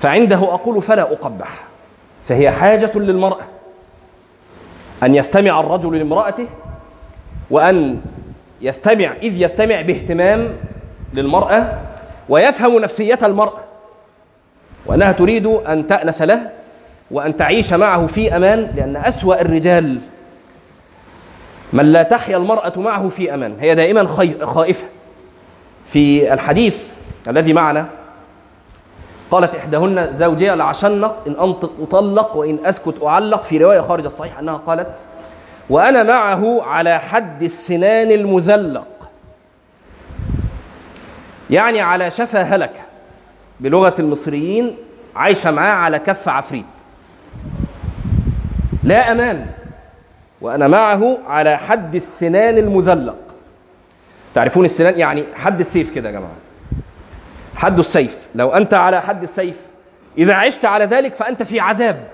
فعنده 0.01 0.37
أقول 0.37 0.83
فلا 0.83 1.03
أقبح. 1.03 1.65
فهي 2.25 2.51
حاجة 2.51 2.93
للمرأة. 2.95 3.45
أن 5.03 5.15
يستمع 5.15 5.61
الرجل 5.61 5.99
لامرأته 5.99 6.47
وأن 7.51 8.01
يستمع 8.61 9.13
إذ 9.23 9.43
يستمع 9.43 9.81
باهتمام 9.81 10.49
للمرأة 11.15 11.81
ويفهم 12.29 12.79
نفسية 12.79 13.19
المرأة 13.23 13.61
وأنها 14.87 15.13
تريد 15.13 15.47
أن 15.47 15.87
تأنس 15.87 16.23
له 16.23 16.51
وأن 17.11 17.37
تعيش 17.37 17.73
معه 17.73 18.07
في 18.07 18.37
أمان 18.37 18.73
لأن 18.77 18.97
أسوأ 18.97 19.41
الرجال 19.41 19.99
من 21.73 21.93
لا 21.93 22.03
تحيا 22.03 22.37
المرأة 22.37 22.73
معه 22.77 23.09
في 23.09 23.35
أمان. 23.35 23.57
هي 23.61 23.75
دائما 23.75 24.07
خائفة. 24.45 24.87
في 25.87 26.33
الحديث 26.33 26.89
الذي 27.29 27.53
معنا 27.53 27.89
قالت 29.31 29.55
إحداهن 29.55 30.13
زوجي 30.13 30.53
العشنق 30.53 31.17
إن 31.27 31.33
أنطق 31.33 31.73
أطلق 31.81 32.37
وإن 32.37 32.59
أسكت 32.65 33.03
أعلق. 33.03 33.43
في 33.43 33.59
رواية 33.59 33.81
خارج 33.81 34.05
الصحيح 34.05 34.39
أنها 34.39 34.57
قالت 34.57 34.99
وأنا 35.71 36.03
معه 36.03 36.63
على 36.63 36.99
حد 36.99 37.43
السنان 37.43 38.11
المذلق. 38.11 38.87
يعني 41.51 41.81
على 41.81 42.11
شفا 42.11 42.43
هلكة 42.43 42.81
بلغة 43.61 43.95
المصريين 43.99 44.77
عايشة 45.17 45.51
معاه 45.51 45.75
على 45.75 45.99
كف 45.99 46.29
عفريت. 46.29 46.65
لا 48.83 49.13
أمان. 49.13 49.47
وأنا 50.41 50.69
معه 50.69 51.19
على 51.27 51.57
حد 51.57 51.95
السنان 51.95 52.59
المذلق. 52.59 53.17
تعرفون 54.35 54.65
السنان 54.65 54.99
يعني 54.99 55.25
حد 55.35 55.61
السيف 55.61 55.91
كده 55.91 56.09
يا 56.09 56.15
جماعة. 56.15 56.35
حد 57.57 57.79
السيف. 57.79 58.29
لو 58.35 58.51
أنت 58.51 58.75
على 58.75 59.03
حد 59.03 59.23
السيف 59.23 59.57
إذا 60.19 60.35
عشت 60.35 60.65
على 60.65 60.85
ذلك 60.85 61.15
فأنت 61.15 61.43
في 61.43 61.61
عذاب. 61.61 62.09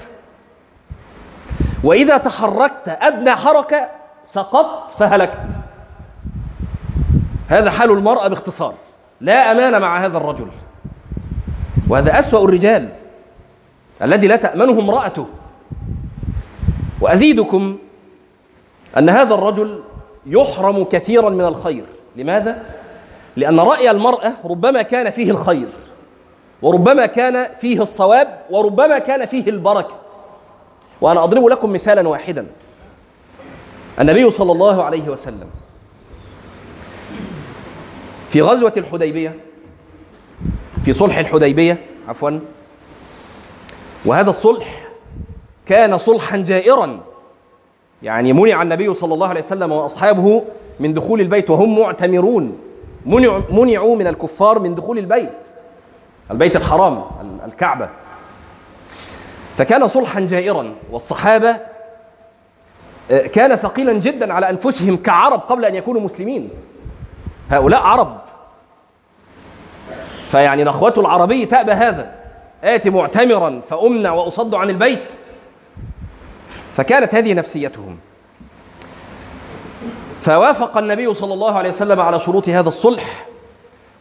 وإذا 1.84 2.16
تحركت 2.16 2.88
أدنى 2.88 3.30
حركة 3.30 3.88
سقطت 4.24 4.92
فهلكت. 4.92 5.46
هذا 7.48 7.70
حال 7.70 7.90
المرأة 7.90 8.28
باختصار. 8.28 8.74
لا 9.20 9.52
أمان 9.52 9.80
مع 9.80 10.04
هذا 10.04 10.16
الرجل. 10.16 10.48
وهذا 11.88 12.18
أسوأ 12.18 12.44
الرجال 12.44 12.88
الذي 14.02 14.26
لا 14.26 14.36
تأمنه 14.36 14.80
امرأته. 14.80 15.26
وأزيدكم 17.00 17.78
أن 18.98 19.08
هذا 19.08 19.34
الرجل 19.34 19.82
يحرم 20.26 20.84
كثيرا 20.84 21.30
من 21.30 21.44
الخير. 21.44 21.84
لماذا؟ 22.16 22.62
لأن 23.36 23.60
رأي 23.60 23.90
المرأة 23.90 24.32
ربما 24.44 24.82
كان 24.82 25.10
فيه 25.10 25.30
الخير 25.30 25.68
وربما 26.62 27.06
كان 27.06 27.54
فيه 27.54 27.82
الصواب 27.82 28.40
وربما 28.50 28.98
كان 28.98 29.26
فيه 29.26 29.50
البركة. 29.50 29.96
وأنا 31.00 31.24
أضرب 31.24 31.44
لكم 31.44 31.72
مثالا 31.72 32.08
واحدا. 32.08 32.46
النبي 34.00 34.30
صلى 34.30 34.52
الله 34.52 34.82
عليه 34.84 35.08
وسلم 35.08 35.46
في 38.30 38.42
غزوة 38.42 38.72
الحديبية 38.76 39.36
في 40.84 40.92
صلح 40.92 41.18
الحديبية 41.18 41.78
عفوا 42.08 42.30
وهذا 44.06 44.30
الصلح 44.30 44.88
كان 45.66 45.98
صلحا 45.98 46.36
جائرا. 46.36 47.00
يعني 48.02 48.32
منع 48.32 48.62
النبي 48.62 48.94
صلى 48.94 49.14
الله 49.14 49.28
عليه 49.28 49.40
وسلم 49.40 49.72
وأصحابه 49.72 50.44
من 50.80 50.94
دخول 50.94 51.20
البيت 51.20 51.50
وهم 51.50 51.78
معتمرون. 51.80 52.58
منعوا 53.50 53.96
من 53.96 54.06
الكفار 54.06 54.58
من 54.58 54.74
دخول 54.74 54.98
البيت. 54.98 55.32
البيت 56.30 56.56
الحرام 56.56 57.04
الكعبة. 57.44 57.88
فكان 59.56 59.88
صلحا 59.88 60.20
جائرا 60.20 60.74
والصحابة 60.90 61.56
كان 63.08 63.56
ثقيلا 63.56 63.92
جدا 63.92 64.32
على 64.32 64.50
أنفسهم 64.50 64.96
كعرب 64.96 65.40
قبل 65.40 65.64
أن 65.64 65.74
يكونوا 65.74 66.00
مسلمين. 66.00 66.50
هؤلاء 67.50 67.82
عرب. 67.82 68.20
فيعني 70.26 70.64
نخوة 70.64 70.94
العربي 70.96 71.46
تأبى 71.46 71.72
هذا. 71.72 72.14
آتي 72.64 72.90
معتمرا 72.90 73.60
فأمنع 73.68 74.12
وأصد 74.12 74.54
عن 74.54 74.70
البيت. 74.70 75.04
فكانت 76.72 77.14
هذه 77.14 77.34
نفسيتهم. 77.34 77.98
فوافق 80.20 80.78
النبي 80.78 81.14
صلى 81.14 81.34
الله 81.34 81.58
عليه 81.58 81.68
وسلم 81.68 82.00
على 82.00 82.18
شروط 82.18 82.48
هذا 82.48 82.68
الصلح 82.68 83.26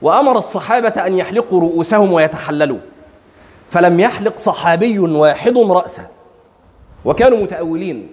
وأمر 0.01 0.38
الصحابة 0.38 0.89
أن 0.89 1.17
يحلقوا 1.17 1.62
رؤوسهم 1.62 2.13
ويتحللوا. 2.13 2.77
فلم 3.69 3.99
يحلق 3.99 4.38
صحابي 4.38 4.99
واحد 4.99 5.58
رأسه. 5.58 6.08
وكانوا 7.05 7.38
متأولين. 7.38 8.10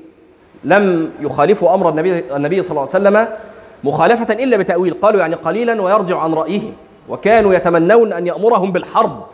لم 0.65 1.13
يخالفوا 1.21 1.75
أمر 1.75 1.89
النبي 1.89 2.37
النبي 2.37 2.63
صلى 2.63 2.71
الله 2.71 2.81
عليه 2.81 2.91
وسلم 2.91 3.29
مخالفة 3.85 4.35
إلا 4.35 4.57
بتأويل. 4.57 4.95
قالوا 4.95 5.21
يعني 5.21 5.35
قليلا 5.35 5.83
ويرجع 5.83 6.19
عن 6.19 6.35
رأيه. 6.35 6.73
وكانوا 7.09 7.55
يتمنون 7.55 8.13
أن 8.13 8.27
يأمرهم 8.27 8.73
بالحرب. 8.73 9.27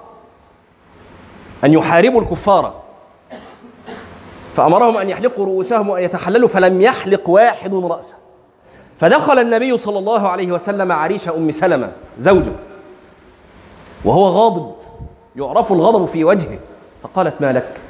أن 1.65 1.73
يحاربوا 1.73 2.21
الكفار. 2.21 2.83
فأمرهم 4.55 4.97
أن 4.97 5.09
يحلقوا 5.09 5.47
رؤوسهم 5.47 5.89
وأن 5.89 6.03
يتحللوا 6.03 6.49
فلم 6.49 6.83
يحلق 6.83 7.29
واحد 7.29 7.75
رأسه. 7.75 8.22
فدخل 9.03 9.39
النبي 9.39 9.77
صلى 9.77 9.99
الله 9.99 10.29
عليه 10.29 10.53
وسلم 10.53 10.93
عريش 10.93 11.29
أم 11.29 11.51
سلمة 11.51 11.93
زوجه. 12.19 12.53
وهو 14.05 14.27
غاضب 14.27 14.75
يعرف 15.37 15.73
الغضب 15.73 16.07
في 16.07 16.25
وجهه. 16.25 16.59
فقالت 17.03 17.35
ما 17.41 17.53
لك؟ 17.53 17.81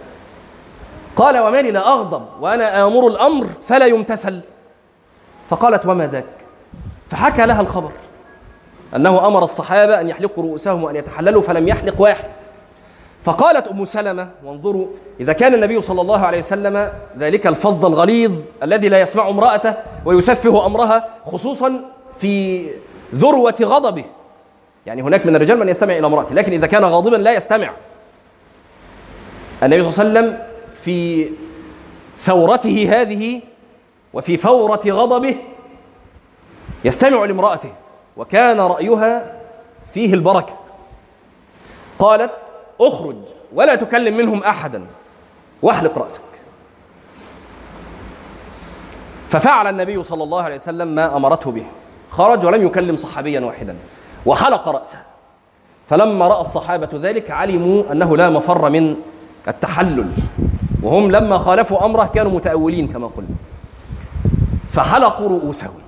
قال 1.16 1.38
وما 1.38 1.62
لي 1.62 1.70
لا 1.70 1.88
أغضب 1.88 2.22
وأنا 2.40 2.86
آمر 2.86 3.06
الأمر 3.06 3.46
فلا 3.62 3.86
يمتثل. 3.86 4.40
فقالت 5.50 5.86
وما 5.86 6.06
ذاك؟ 6.06 6.24
فحكى 7.08 7.46
لها 7.46 7.60
الخبر 7.60 7.92
أنه 8.96 9.26
أمر 9.26 9.44
الصحابة 9.44 10.00
أن 10.00 10.08
يحلقوا 10.08 10.44
رؤوسهم 10.44 10.84
وأن 10.84 10.96
يتحللوا 10.96 11.42
فلم 11.42 11.68
يحلق 11.68 12.00
واحد. 12.00 12.30
فقالت 13.22 13.68
أم 13.68 13.84
سلمة 13.84 14.30
وانظروا 14.44 14.86
إذا 15.20 15.32
كان 15.32 15.54
النبي 15.54 15.80
صلى 15.80 16.00
الله 16.00 16.26
عليه 16.26 16.38
وسلم 16.38 16.92
ذلك 17.18 17.46
الفظ 17.46 17.86
الغليظ 17.86 18.32
الذي 18.62 18.88
لا 18.88 19.00
يسمع 19.00 19.28
امرأته 19.28 19.74
ويسفه 20.04 20.66
أمرها 20.66 21.08
خصوصا 21.26 21.80
في 22.20 22.66
ذروة 23.14 23.54
غضبه. 23.62 24.04
يعني 24.86 25.02
هناك 25.02 25.26
من 25.26 25.36
الرجال 25.36 25.58
من 25.58 25.68
يستمع 25.68 25.98
إلى 25.98 26.06
امرأته 26.06 26.34
لكن 26.34 26.52
إذا 26.52 26.66
كان 26.66 26.84
غاضبا 26.84 27.16
لا 27.16 27.32
يستمع. 27.32 27.70
النبي 29.62 29.90
صلى 29.90 30.04
الله 30.04 30.18
عليه 30.20 30.28
وسلم 30.28 30.46
في 30.74 31.28
ثورته 32.18 32.88
هذه 32.92 33.40
وفي 34.12 34.36
فورة 34.36 34.82
غضبه 34.86 35.36
يستمع 36.84 37.24
لامرأته 37.24 37.72
وكان 38.16 38.60
رأيها 38.60 39.40
فيه 39.94 40.14
البركة. 40.14 40.54
قالت 41.98 42.30
اخرج 42.88 43.16
ولا 43.54 43.74
تكلم 43.74 44.16
منهم 44.16 44.42
أحدا 44.42 44.86
واحلق 45.62 45.98
رأسك. 45.98 46.20
ففعل 49.28 49.66
النبي 49.66 50.02
صلى 50.02 50.24
الله 50.24 50.42
عليه 50.42 50.54
وسلم 50.54 50.88
ما 50.88 51.16
أمرته 51.16 51.50
به. 51.50 51.64
خرج 52.10 52.44
ولم 52.44 52.66
يكلم 52.66 52.96
صحابيا 52.96 53.40
واحدا 53.40 53.76
وحلق 54.26 54.68
رأسه. 54.68 54.98
فلما 55.88 56.28
رأى 56.28 56.40
الصحابة 56.40 56.88
ذلك 56.94 57.30
علموا 57.30 57.92
أنه 57.92 58.16
لا 58.16 58.30
مفر 58.30 58.70
من 58.70 58.96
التحلل. 59.48 60.12
وهم 60.82 61.10
لما 61.10 61.38
خالفوا 61.38 61.84
أمره 61.84 62.10
كانوا 62.14 62.32
متأولين 62.32 62.88
كما 62.88 63.06
قلنا. 63.06 63.36
فحلقوا 64.68 65.28
رؤوسهم. 65.28 65.80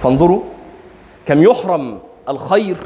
فانظروا 0.00 0.42
كم 1.26 1.42
يحرم 1.42 1.98
الخير 2.28 2.76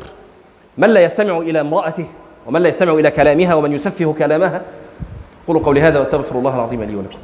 من 0.80 0.90
لا 0.90 1.00
يستمع 1.00 1.38
إلى 1.38 1.60
امرأته 1.60 2.06
ومن 2.46 2.62
لا 2.62 2.68
يستمع 2.68 2.92
إلى 2.92 3.10
كلامها 3.10 3.54
ومن 3.54 3.72
يسفه 3.72 4.14
كلامها؟ 4.18 4.62
قولوا 5.48 5.62
قولي 5.62 5.80
هذا 5.80 5.98
واستغفر 5.98 6.38
الله 6.38 6.54
العظيم 6.54 6.82
لي 6.82 6.96
ولكم. 6.96 7.18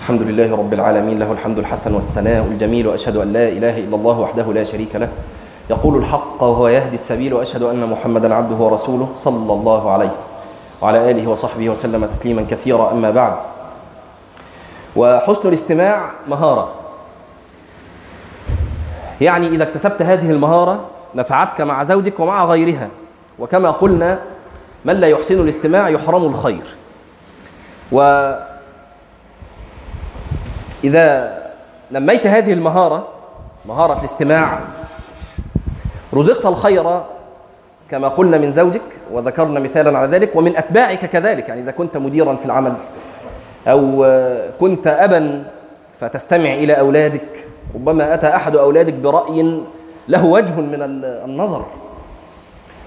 الحمد 0.00 0.22
لله 0.22 0.56
رب 0.56 0.72
العالمين 0.72 1.18
له 1.18 1.32
الحمد 1.32 1.58
الحسن 1.58 1.94
والثناء 1.94 2.44
الجميل 2.44 2.86
وأشهد 2.86 3.16
أن 3.16 3.32
لا 3.32 3.48
إله 3.48 3.78
إلا 3.78 3.96
الله 3.96 4.20
وحده 4.20 4.52
لا 4.52 4.64
شريك 4.64 4.96
له. 4.96 5.08
يقول 5.70 5.96
الحق 5.96 6.42
وهو 6.42 6.68
يهدي 6.68 6.94
السبيل 6.94 7.34
وأشهد 7.34 7.62
أن 7.62 7.90
محمدا 7.90 8.34
عبده 8.34 8.56
ورسوله 8.56 9.08
صلى 9.14 9.52
الله 9.52 9.90
عليه. 9.90 10.14
وعلى 10.82 11.10
آله 11.10 11.30
وصحبه 11.30 11.70
وسلم 11.70 12.06
تسليما 12.06 12.42
كثيرا 12.50 12.92
أما 12.92 13.10
بعد. 13.10 13.36
وحسن 14.96 15.48
الاستماع 15.48 16.10
مهارة. 16.28 16.74
يعني 19.20 19.46
إذا 19.46 19.62
اكتسبت 19.62 20.02
هذه 20.02 20.30
المهارة 20.30 20.84
نفعتك 21.14 21.60
مع 21.60 21.84
زوجك 21.84 22.20
ومع 22.20 22.44
غيرها. 22.44 22.88
وكما 23.38 23.70
قلنا 23.70 24.18
من 24.84 24.94
لا 24.94 25.08
يحسن 25.08 25.40
الاستماع 25.40 25.88
يحرم 25.88 26.24
الخير. 26.24 26.76
و 27.92 28.00
إذا 30.84 31.36
نميت 31.92 32.26
هذه 32.26 32.52
المهارة 32.52 33.08
مهارة 33.66 33.98
الاستماع 34.00 34.60
رزقت 36.14 36.46
الخير 36.46 37.02
كما 37.90 38.08
قلنا 38.08 38.38
من 38.38 38.52
زوجك 38.52 38.82
وذكرنا 39.12 39.60
مثالا 39.60 39.98
على 39.98 40.08
ذلك 40.08 40.36
ومن 40.36 40.56
أتباعك 40.56 41.06
كذلك. 41.06 41.48
يعني 41.48 41.60
إذا 41.60 41.70
كنت 41.70 41.96
مديرا 41.96 42.34
في 42.34 42.44
العمل 42.44 42.74
أو 43.66 44.06
كنت 44.60 44.86
أبا 44.86 45.44
فتستمع 46.00 46.54
إلى 46.54 46.72
أولادك 46.72 47.44
ربما 47.74 48.14
أتى 48.14 48.26
أحد 48.26 48.56
أولادك 48.56 48.94
برأي 48.94 49.62
له 50.08 50.24
وجه 50.24 50.60
من 50.60 50.82
النظر. 51.24 51.66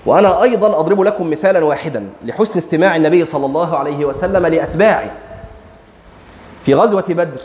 وأنا 0.06 0.44
أيضا 0.44 0.80
أضرب 0.80 1.02
لكم 1.02 1.30
مثالا 1.30 1.66
واحدا 1.66 2.04
لحسن 2.26 2.58
استماع 2.58 2.96
النبي 2.96 3.26
صلى 3.26 3.46
الله 3.46 3.78
عليه 3.78 4.06
وسلم 4.06 4.46
لأتباعه. 4.46 5.12
في 6.64 6.74
غزوة 6.74 7.06
بدر 7.10 7.42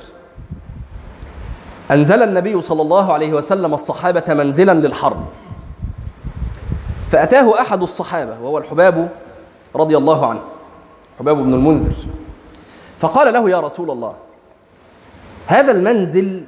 أنزل 1.90 2.22
النبي 2.22 2.60
صلى 2.60 2.82
الله 2.82 3.12
عليه 3.12 3.32
وسلم 3.32 3.74
الصحابة 3.74 4.34
منزلا 4.34 4.72
للحرب. 4.72 5.24
فأتاه 7.14 7.60
أحد 7.60 7.82
الصحابة 7.82 8.40
وهو 8.42 8.58
الحباب 8.58 9.08
رضي 9.76 9.96
الله 9.96 10.26
عنه 10.26 10.40
حباب 11.18 11.36
بن 11.36 11.54
المنذر. 11.54 11.92
فقال 12.98 13.32
له 13.32 13.50
يا 13.50 13.60
رسول 13.60 13.90
الله 13.90 14.14
هذا 15.46 15.72
المنزل 15.72 16.44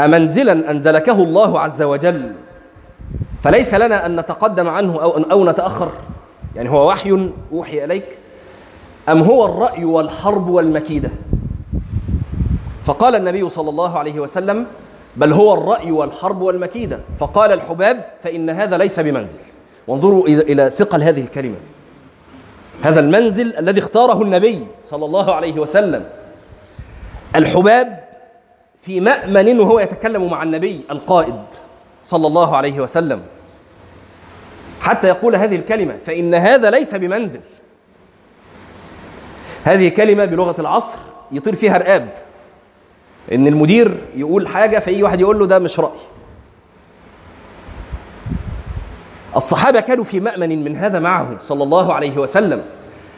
أمنزلا 0.00 0.70
أنزلكه 0.70 1.22
الله 1.22 1.60
عز 1.60 1.82
وجل 1.82 2.32
فليس 3.42 3.74
لنا 3.74 4.06
أن 4.06 4.20
نتقدم 4.20 4.68
عنه 4.68 5.02
أو, 5.02 5.10
أو 5.10 5.44
نتأخر؟ 5.50 5.92
يعني 6.56 6.70
هو 6.70 6.88
وحي 6.88 7.30
أوحي 7.52 7.84
إليك 7.84 8.18
أم 9.08 9.22
هو 9.22 9.46
الرأي 9.46 9.84
والحرب 9.84 10.48
والمكيدة؟ 10.48 11.10
فقال 12.84 13.14
النبي 13.14 13.48
صلى 13.48 13.70
الله 13.70 13.98
عليه 13.98 14.20
وسلم 14.20 14.66
بل 15.16 15.32
هو 15.32 15.54
الرأي 15.54 15.90
والحرب 15.90 16.40
والمكيدة. 16.40 17.00
فقال 17.18 17.52
الحباب 17.52 18.04
فإن 18.20 18.50
هذا 18.50 18.78
ليس 18.78 19.00
بمنزل. 19.00 19.38
وانظروا 19.86 20.26
إلى 20.28 20.70
ثقل 20.70 21.02
هذه 21.02 21.20
الكلمة. 21.20 21.56
هذا 22.82 23.00
المنزل 23.00 23.56
الذي 23.56 23.80
اختاره 23.80 24.22
النبي 24.22 24.66
صلى 24.90 25.04
الله 25.04 25.34
عليه 25.34 25.60
وسلم. 25.60 26.04
الحباب 27.36 28.04
في 28.80 29.00
مأمن 29.00 29.60
وهو 29.60 29.80
يتكلم 29.80 30.30
مع 30.30 30.42
النبي 30.42 30.80
القائد 30.90 31.42
صلى 32.04 32.26
الله 32.26 32.56
عليه 32.56 32.80
وسلم. 32.80 33.22
حتى 34.80 35.08
يقول 35.08 35.36
هذه 35.36 35.56
الكلمة 35.56 35.96
فإن 35.98 36.34
هذا 36.34 36.70
ليس 36.70 36.94
بمنزل. 36.94 37.40
هذه 39.64 39.88
كلمة 39.88 40.24
بلغة 40.24 40.60
العصر 40.60 40.98
يطير 41.32 41.54
فيها 41.54 41.78
رقاب. 41.78 42.08
إن 43.32 43.46
المدير 43.46 43.96
يقول 44.16 44.48
حاجة 44.48 44.78
فأي 44.78 45.02
واحد 45.02 45.20
يقول 45.20 45.38
له 45.38 45.46
ده 45.46 45.58
مش 45.58 45.80
رأي. 45.80 45.98
الصحابة 49.36 49.80
كانوا 49.80 50.04
في 50.04 50.20
مأمن 50.20 50.64
من 50.64 50.76
هذا 50.76 50.98
معه 50.98 51.36
صلى 51.40 51.62
الله 51.62 51.94
عليه 51.94 52.18
وسلم 52.18 52.62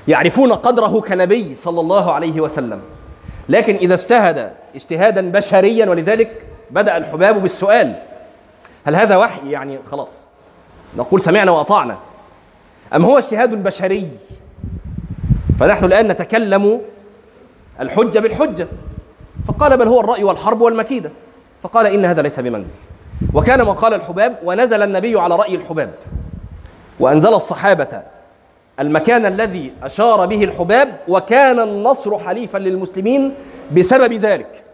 يعرفون 0.09 0.53
قدره 0.53 1.01
كنبي 1.01 1.55
صلى 1.55 1.81
الله 1.81 2.12
عليه 2.12 2.40
وسلم. 2.40 2.81
لكن 3.49 3.77
إذا 3.77 3.94
اجتهد 3.94 4.53
اجتهادا 4.75 5.31
بشريا 5.31 5.87
ولذلك 5.87 6.42
بدأ 6.71 6.97
الحباب 6.97 7.42
بالسؤال 7.42 7.94
هل 8.85 8.97
هذا 8.97 9.16
وحي؟ 9.16 9.51
يعني 9.51 9.79
خلاص 9.90 10.12
نقول 10.97 11.21
سمعنا 11.21 11.51
وأطعنا. 11.51 11.99
أم 12.94 13.05
هو 13.05 13.18
اجتهاد 13.18 13.62
بشري؟ 13.62 14.09
فنحن 15.61 15.85
الآن 15.85 16.09
نتكلم 16.09 16.81
الحجة 17.81 18.18
بالحجة. 18.18 18.68
فقال 19.48 19.76
بل 19.76 19.88
هو 19.88 20.00
الرأي 20.00 20.24
والحرب 20.24 20.61
والمكيدة. 20.61 21.11
فقال 21.62 21.87
إن 21.87 22.04
هذا 22.04 22.22
ليس 22.22 22.40
بمنزل. 22.40 22.72
وكان 23.34 23.62
ما 23.62 23.72
قال 23.72 23.94
الحباب 23.94 24.38
ونزل 24.44 24.82
النبي 24.82 25.20
على 25.20 25.37
رأي 25.37 25.54
الحباب. 25.54 25.94
وأنزل 27.00 27.34
الصحابة 27.34 28.02
المكان 28.80 29.26
الذي 29.26 29.72
أشار 29.82 30.26
به 30.26 30.44
الحباب 30.44 31.00
وكان 31.08 31.61
النصر 31.61 32.18
حليفا 32.18 32.58
للمسلمين 32.58 33.34
بسبب 33.72 34.12
ذلك. 34.12 34.64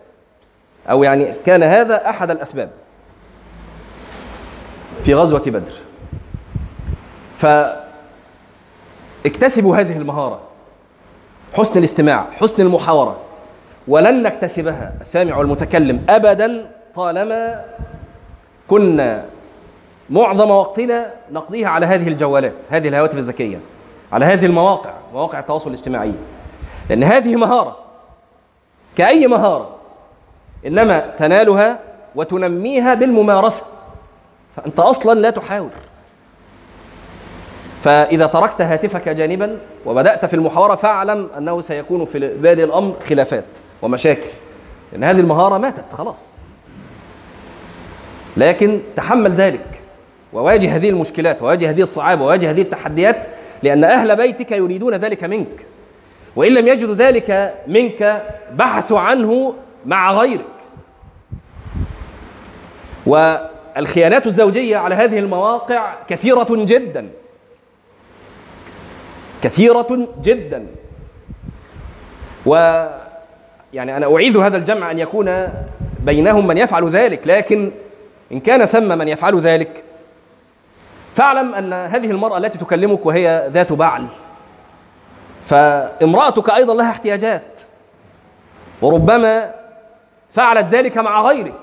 أو 0.91 1.03
يعني 1.03 1.33
كان 1.47 1.63
هذا 1.63 2.11
أحد 2.11 2.31
الأسباب. 2.31 2.71
في 5.05 5.15
غزوة 5.15 5.43
بدر. 5.47 5.73
فاكتسبوا 9.25 9.77
هذه 9.77 9.97
المهارة. 9.97 10.41
حسن 11.53 11.79
الاستماع 11.79 12.27
حسن 12.31 12.63
المحاورة. 12.63 13.17
ولن 13.89 14.23
نكتسبها. 14.23 14.93
السامع 15.01 15.37
والمتكلم 15.37 16.05
أبدا 16.09 16.71
طالما 16.95 17.65
كنا 18.69 19.25
معظم 20.11 20.51
وقتنا 20.51 21.11
نقضيها 21.33 21.69
على 21.69 21.87
هذه 21.87 22.09
الجوالات 22.09 22.53
هذه 22.71 22.89
الهواتف 22.89 23.19
الذكية 23.19 23.61
على 24.13 24.25
هذه 24.25 24.47
المواقع 24.47 24.91
مواقع 25.13 25.39
التواصل 25.39 25.71
الاجتماعي. 25.71 26.13
لأن 26.91 27.03
هذه 27.03 27.37
مهارة 27.37 27.77
كأي 28.97 29.27
مهارة 29.27 29.77
إنما 30.67 30.99
تنالها 31.19 31.79
وتنميها 32.15 32.95
بالممارسة. 32.95 33.63
فأنت 34.57 34.81
أصلا 34.81 35.21
لا 35.21 35.31
تحاور 35.31 35.71
فإذا 37.81 38.27
تركت 38.27 38.61
هاتفك 38.61 39.09
جانبا 39.09 39.59
وبدأت 39.87 40.25
في 40.25 40.35
المحاورة 40.35 40.75
فاعلم 40.75 41.29
أنه 41.39 41.61
سيكون 41.61 42.05
في 42.05 42.19
بادئ 42.19 42.65
الأمر 42.65 42.95
خلافات. 43.09 43.45
ومشاكل. 43.85 44.29
لأن 44.93 45.05
هذه 45.05 45.21
المهارة 45.21 45.59
ماتت 45.59 45.93
خلاص. 45.93 46.33
لكن 48.37 48.81
تحمل 48.97 49.31
ذلك. 49.31 49.81
وواجه 50.33 50.77
هذه 50.77 50.91
المشكلات 50.91 51.43
وواجه 51.43 51.71
هذه 51.71 51.83
الصعاب 51.83 52.21
وواجه 52.21 52.51
هذه 52.51 52.63
التحديات 52.63 53.27
لأن 53.63 53.85
أهل 53.85 54.17
بيتك 54.17 54.53
يريدون 54.53 54.95
ذلك 54.95 55.25
منك. 55.25 55.67
وإن 56.37 56.53
لم 56.55 56.69
يجدوا 56.69 56.95
ذلك 56.95 57.55
منك 57.67 58.23
بحثوا 58.53 59.01
عنه 59.01 59.55
مع 59.87 60.13
غيرك. 60.13 60.45
والخيانات 63.07 64.27
الزوجية 64.27 64.77
على 64.77 64.95
هذه 64.95 65.19
المواقع 65.19 65.95
كثيرة 66.09 66.47
جدا. 66.51 67.11
كثيرة 69.43 70.09
جدا. 70.23 70.67
و 72.47 72.55
يعني 73.75 73.97
أنا 73.97 74.15
أعيد 74.15 74.37
هذا 74.37 74.57
الجمع 74.57 74.91
أن 74.91 74.99
يكون 74.99 75.49
بينهم 76.01 76.47
من 76.47 76.59
يفعل 76.59 76.89
ذلك 76.89 77.27
لكن 77.27 77.71
إن 78.33 78.41
كان 78.41 78.67
ثم 78.67 78.99
من 78.99 79.09
يفعل 79.09 79.41
ذلك 79.41 79.85
فاعلم 81.15 81.55
أن 81.55 81.73
هذه 81.73 82.11
المرأة 82.11 82.39
التي 82.39 82.59
تكلمك 82.59 83.07
وهي 83.07 83.49
ذات 83.53 83.73
بعل 83.73 84.07
فامرأتك 85.45 86.51
أيضا 86.51 86.75
لها 86.75 86.91
احتياجات 86.91 87.43
وربما 88.83 89.55
فعلت 90.31 90.67
ذلك 90.67 90.99
مع 90.99 91.23
غيرك. 91.23 91.61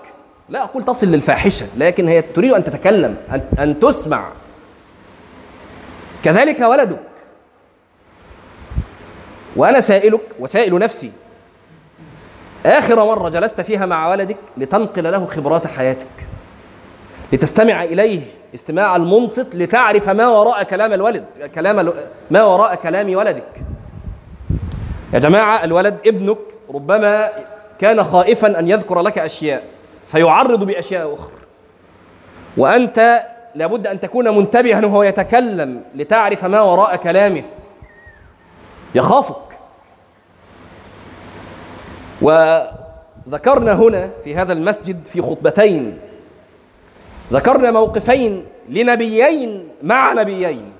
لا 0.50 0.64
أقول 0.64 0.86
تصل 0.86 1.08
للفاحشة 1.08 1.68
لكن 1.78 2.08
هي 2.08 2.22
تريد 2.22 2.52
أن 2.52 2.64
تتكلم 2.64 3.18
أن, 3.32 3.42
أن 3.60 3.80
تسمع. 3.80 4.30
كذلك 6.24 6.60
ولدك. 6.60 7.00
وأنا 9.56 9.80
سائلك 9.80 10.22
وسائل 10.40 10.80
نفسي 10.80 11.12
آخر 12.66 13.06
مرة 13.06 13.30
جلست 13.30 13.62
فيها 13.62 13.86
مع 13.86 14.10
ولدك 14.10 14.38
لتنقل 14.58 15.04
له 15.04 15.26
خبرات 15.26 15.68
حياتك 15.68 16.08
لتستمع 17.34 17.84
إليه 17.84 18.22
استماع 18.56 18.96
المنصت 18.96 19.56
لتعرف 19.56 20.10
ما 20.10 20.28
وراء 20.28 20.64
كلام 20.64 20.94
الولد 20.94 21.26
كلام 21.56 21.94
ما 22.32 22.44
وراء 22.44 22.76
كلام 22.76 23.16
ولدك. 23.16 23.62
يا 25.14 25.20
جماعة 25.20 25.64
الولد 25.64 25.98
ابنك 26.06 26.38
ربما 26.74 27.30
كان 27.80 28.04
خائفا 28.04 28.60
أن 28.60 28.70
يذكر 28.70 29.02
لك 29.02 29.18
أشياء 29.18 29.64
فيعرض 30.08 30.64
بأشياء 30.64 31.14
أخرى. 31.14 31.32
وأنت 32.58 33.24
لابد 33.56 33.88
أن 33.88 34.00
تكون 34.00 34.38
منتبها 34.38 34.86
وهو 34.86 35.04
يتكلم 35.04 35.82
لتعرف 35.96 36.46
ما 36.46 36.62
وراء 36.62 36.96
كلامه. 36.96 37.44
يخافك. 38.96 39.51
وذكرنا 42.22 43.74
هنا 43.74 44.10
في 44.24 44.36
هذا 44.36 44.54
المسجد 44.54 45.06
في 45.06 45.22
خطبتين. 45.22 46.00
ذكرنا 47.34 47.72
موقفين 47.72 48.46
لنبيين 48.70 49.68
مع 49.84 50.14
نبيين. 50.14 50.72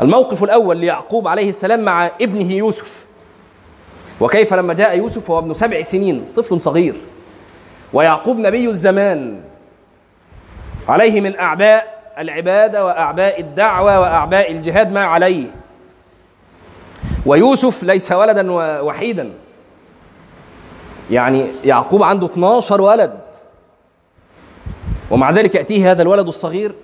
الموقف 0.00 0.44
الأول 0.44 0.76
ليعقوب 0.76 1.28
عليه 1.28 1.48
السلام 1.48 1.80
مع 1.80 2.06
ابنه 2.20 2.52
يوسف. 2.52 3.06
وكيف 4.20 4.54
لما 4.54 4.74
جاء 4.74 4.98
يوسف 4.98 5.30
وهو 5.30 5.38
ابن 5.38 5.54
سبع 5.54 5.82
سنين 5.82 6.26
طفل 6.36 6.60
صغير. 6.60 6.94
ويعقوب 7.92 8.38
نبي 8.38 8.68
الزمان. 8.68 9.40
عليه 10.88 11.20
من 11.20 11.38
أعباء 11.38 12.12
العبادة 12.18 12.84
وأعباء 12.84 13.40
الدعوة 13.40 14.00
وأعباء 14.00 14.52
الجهاد 14.52 14.92
ما 14.92 15.04
عليه. 15.04 15.46
ويوسف 17.26 17.82
ليس 17.82 18.12
ولدا 18.12 18.52
وحيدا. 18.82 19.32
يعني 21.10 21.46
يعقوب 21.64 22.02
عنده 22.02 22.26
12 22.26 22.80
ولد. 22.80 23.18
ومع 25.10 25.30
ذلك 25.30 25.54
يأتيه 25.54 25.90
هذا 25.90 26.02
الولد 26.02 26.28
الصغير 26.28 26.74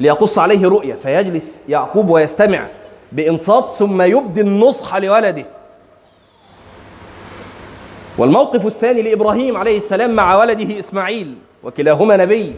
ليقص 0.00 0.38
عليه 0.38 0.68
رؤية 0.68 0.94
فيجلس 0.94 1.64
يعقوب 1.68 2.10
ويستمع 2.10 2.66
بإنصات 3.12 3.70
ثم 3.70 4.02
يبدي 4.02 4.40
النصح 4.40 4.96
لولده. 4.96 5.46
والموقف 8.18 8.66
الثاني 8.66 9.02
لإبراهيم 9.02 9.56
عليه 9.56 9.76
السلام 9.76 10.10
مع 10.10 10.36
ولده 10.36 10.78
إسماعيل 10.78 11.38
وكلاهما 11.64 12.16
نبي. 12.16 12.54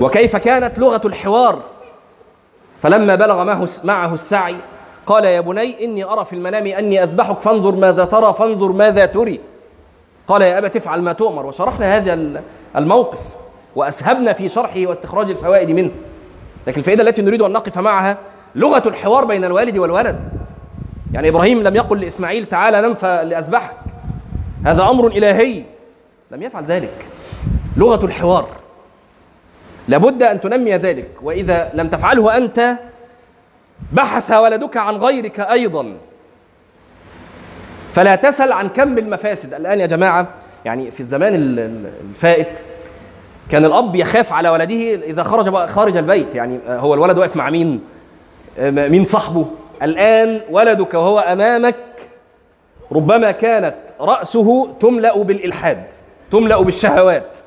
وكيف 0.00 0.36
كانت 0.36 0.78
لغة 0.78 1.00
الحوار؟ 1.04 1.62
فلما 2.82 3.14
بلغ 3.14 3.44
معه 3.84 4.14
السعي 4.14 4.56
قال 5.06 5.24
يا 5.24 5.40
بني 5.40 5.84
إني 5.84 6.04
أرى 6.04 6.24
في 6.24 6.32
المنام 6.32 6.66
أني 6.66 7.02
أذبحك 7.02 7.40
فانظر 7.40 7.74
ماذا 7.74 8.04
ترى 8.04 8.34
فانظر 8.34 8.72
ماذا 8.72 9.06
تري. 9.06 9.40
قال 10.28 10.42
يا 10.42 10.58
أبا 10.58 10.68
تفعل 10.68 11.02
ما 11.02 11.12
تؤمر 11.12 11.46
وشرحنا 11.46 11.96
هذا 11.96 12.42
الموقف 12.76 13.20
وأسهبنا 13.76 14.32
في 14.32 14.48
شرحه 14.48 14.80
واستخراج 14.86 15.30
الفوائد 15.30 15.70
منه. 15.70 15.90
لكن 16.66 16.78
الفائدة 16.78 17.02
التي 17.02 17.22
نريد 17.22 17.42
أن 17.42 17.52
نقف 17.52 17.78
معها 17.78 18.18
لغة 18.54 18.88
الحوار 18.88 19.24
بين 19.24 19.44
الوالد 19.44 19.78
والولد. 19.78 20.18
يعني 21.12 21.28
إبراهيم 21.28 21.62
لم 21.62 21.76
يقل 21.76 22.00
لإسماعيل 22.00 22.46
تعالى 22.46 22.80
نم 22.80 22.96
لأذبحك. 23.02 23.76
هذا 24.64 24.82
أمر 24.82 25.06
إلهي. 25.06 25.62
لم 26.30 26.42
يفعل 26.42 26.64
ذلك. 26.64 27.06
لغة 27.76 28.04
الحوار. 28.04 28.48
لابد 29.88 30.22
أن 30.22 30.40
تنمي 30.40 30.76
ذلك. 30.76 31.10
وإذا 31.22 31.70
لم 31.74 31.88
تفعله 31.88 32.36
أنت 32.36 32.78
بحث 33.92 34.32
ولدك 34.32 34.76
عن 34.76 34.94
غيرك 34.94 35.40
أيضا. 35.40 35.96
فلا 37.92 38.14
تسل 38.14 38.52
عن 38.52 38.68
كم 38.68 38.98
المفاسد. 38.98 39.54
الآن 39.54 39.80
يا 39.80 39.86
جماعة 39.86 40.28
يعني 40.64 40.90
في 40.90 41.00
الزمان 41.00 41.34
الفائت 41.34 42.58
كان 43.50 43.64
الأب 43.64 43.96
يخاف 43.96 44.32
على 44.32 44.48
ولده 44.48 44.94
إذا 44.94 45.22
خرج 45.22 45.68
خارج 45.68 45.96
البيت. 45.96 46.34
يعني 46.34 46.58
هو 46.68 46.94
الولد 46.94 47.18
واقف 47.18 47.36
مع 47.36 47.50
مين؟ 47.50 47.80
مين 48.58 49.04
صاحبه؟ 49.04 49.46
الآن 49.82 50.40
ولدك 50.50 50.94
وهو 50.94 51.18
أمامك 51.18 51.76
ربما 52.92 53.30
كانت 53.30 53.74
رأسه 54.00 54.72
تملأ 54.80 55.22
بالإلحاد 55.22 55.84
تملأ 56.32 56.62
بالشهوات 56.62 57.38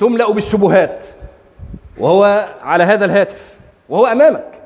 تملأ 0.00 0.32
بالشبهات 0.32 1.06
وهو 1.98 2.48
على 2.62 2.84
هذا 2.84 3.04
الهاتف 3.04 3.56
وهو 3.88 4.06
أمامك. 4.06 4.61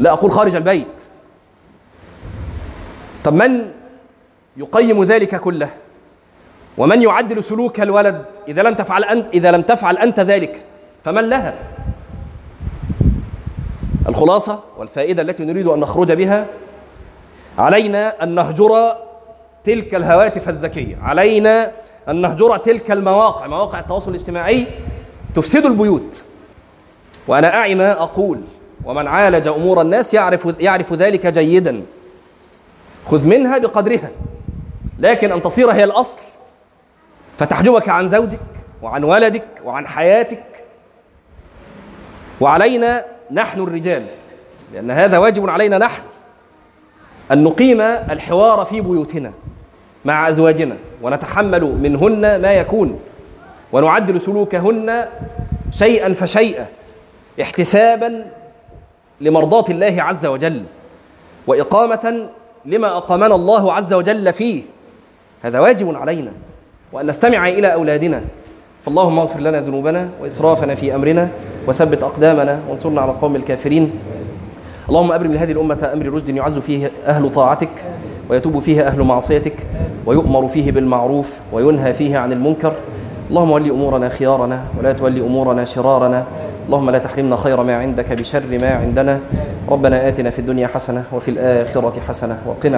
لا 0.00 0.12
أقول 0.12 0.32
خارج 0.32 0.56
البيت. 0.56 1.08
طب 3.24 3.34
من 3.34 3.70
يقيم 4.56 5.04
ذلك 5.04 5.40
كله؟ 5.40 5.70
ومن 6.78 7.02
يعدل 7.02 7.44
سلوك 7.44 7.80
الولد 7.80 8.24
إذا 8.48 8.62
لم 8.62 8.74
تفعل 8.74 9.04
أنت 9.04 9.26
إذا 9.34 9.50
لم 9.50 9.62
تفعل 9.62 9.98
أنت 9.98 10.20
ذلك؟ 10.20 10.64
فمن 11.04 11.28
لها؟ 11.28 11.54
الخلاصة 14.08 14.60
والفائدة 14.78 15.22
التي 15.22 15.44
نريد 15.44 15.66
أن 15.66 15.80
نخرج 15.80 16.12
بها 16.12 16.46
علينا 17.58 18.22
أن 18.22 18.34
نهجر 18.34 18.96
تلك 19.64 19.94
الهواتف 19.94 20.48
الذكية. 20.48 20.98
علينا 21.02 21.72
أن 22.08 22.20
نهجر 22.20 22.56
تلك 22.56 22.90
المواقع. 22.90 23.46
مواقع 23.46 23.80
التواصل 23.80 24.10
الاجتماعي 24.10 24.66
تفسد 25.34 25.66
البيوت. 25.66 26.24
وأنا 27.28 27.54
أعي 27.54 27.74
ما 27.74 27.92
أقول 27.92 28.40
ومن 28.88 29.06
عالج 29.06 29.48
أمور 29.48 29.80
الناس 29.80 30.14
يعرف 30.14 30.54
يعرف 30.60 30.92
ذلك 30.92 31.26
جيدا. 31.26 31.82
خذ 33.06 33.26
منها 33.26 33.58
بقدرها 33.58 34.10
لكن 34.98 35.32
أن 35.32 35.42
تصير 35.42 35.70
هي 35.70 35.84
الأصل. 35.84 36.20
فتحجبك 37.38 37.88
عن 37.88 38.08
زوجك 38.08 38.40
وعن 38.82 39.04
ولدك 39.04 39.44
وعن 39.64 39.86
حياتك. 39.86 40.44
وعلينا 42.40 43.04
نحن 43.30 43.60
الرجال 43.60 44.06
لأن 44.72 44.90
هذا 44.90 45.18
واجب 45.18 45.48
علينا 45.48 45.78
نحن 45.78 46.02
أن 47.32 47.44
نقيم 47.44 47.80
الحوار 47.80 48.64
في 48.64 48.80
بيوتنا 48.80 49.32
مع 50.04 50.28
أزواجنا 50.28 50.76
ونتحمل 51.02 51.64
منهن 51.64 52.42
ما 52.42 52.52
يكون 52.52 53.00
ونعدل 53.72 54.20
سلوكهن 54.20 55.08
شيئا 55.72 56.14
فشيئا 56.14 56.66
احتسابا 57.42 58.37
لمرضاة 59.20 59.64
الله 59.70 59.94
عز 59.98 60.26
وجل 60.26 60.62
وإقامة 61.46 62.28
لما 62.64 62.96
أقامنا 62.96 63.34
الله 63.34 63.72
عز 63.72 63.94
وجل 63.94 64.32
فيه. 64.32 64.62
هذا 65.42 65.60
واجب 65.60 65.96
علينا 65.96 66.32
وأن 66.92 67.06
نستمع 67.06 67.48
إلى 67.48 67.72
أولادنا. 67.72 68.22
فاللهم 68.84 69.18
اغفر 69.18 69.40
لنا 69.40 69.60
ذنوبنا 69.60 70.08
وإسرافنا 70.22 70.74
في 70.74 70.94
أمرنا 70.94 71.28
وثبت 71.66 72.02
أقدامنا 72.02 72.60
وانصرنا 72.68 73.00
على 73.00 73.10
القوم 73.10 73.36
الكافرين. 73.36 73.90
اللهم 74.88 75.12
أبرم 75.12 75.32
لهذه 75.32 75.52
الأمة 75.52 75.90
أمر 75.94 76.06
رشد 76.06 76.28
يعز 76.28 76.58
فيه 76.58 76.90
أهل 77.06 77.32
طاعتك 77.32 77.70
ويتوب 78.30 78.58
فيه 78.58 78.86
أهل 78.86 79.02
معصيتك 79.02 79.66
ويؤمر 80.06 80.48
فيه 80.48 80.72
بالمعروف 80.72 81.40
وينهى 81.52 81.92
فيه 81.92 82.18
عن 82.18 82.32
المنكر. 82.32 82.72
اللهم 83.30 83.50
ولي 83.50 83.70
أمورنا 83.70 84.08
خيارنا 84.08 84.64
ولا 84.78 84.92
تولي 84.92 85.20
أمورنا 85.20 85.64
شرارنا. 85.64 86.26
اللهم 86.68 86.90
لا 86.90 86.98
تحرمنا 86.98 87.36
خير 87.36 87.62
ما 87.62 87.74
عندك 87.76 88.12
بشر 88.12 88.44
ما 88.60 88.70
عندنا. 88.84 89.20
ربنا 89.68 90.08
آتنا 90.08 90.30
في 90.30 90.38
الدنيا 90.38 90.66
حسنة 90.68 91.04
وفي 91.12 91.30
الآخرة 91.30 91.96
حسنة 92.08 92.38
وقنا 92.46 92.76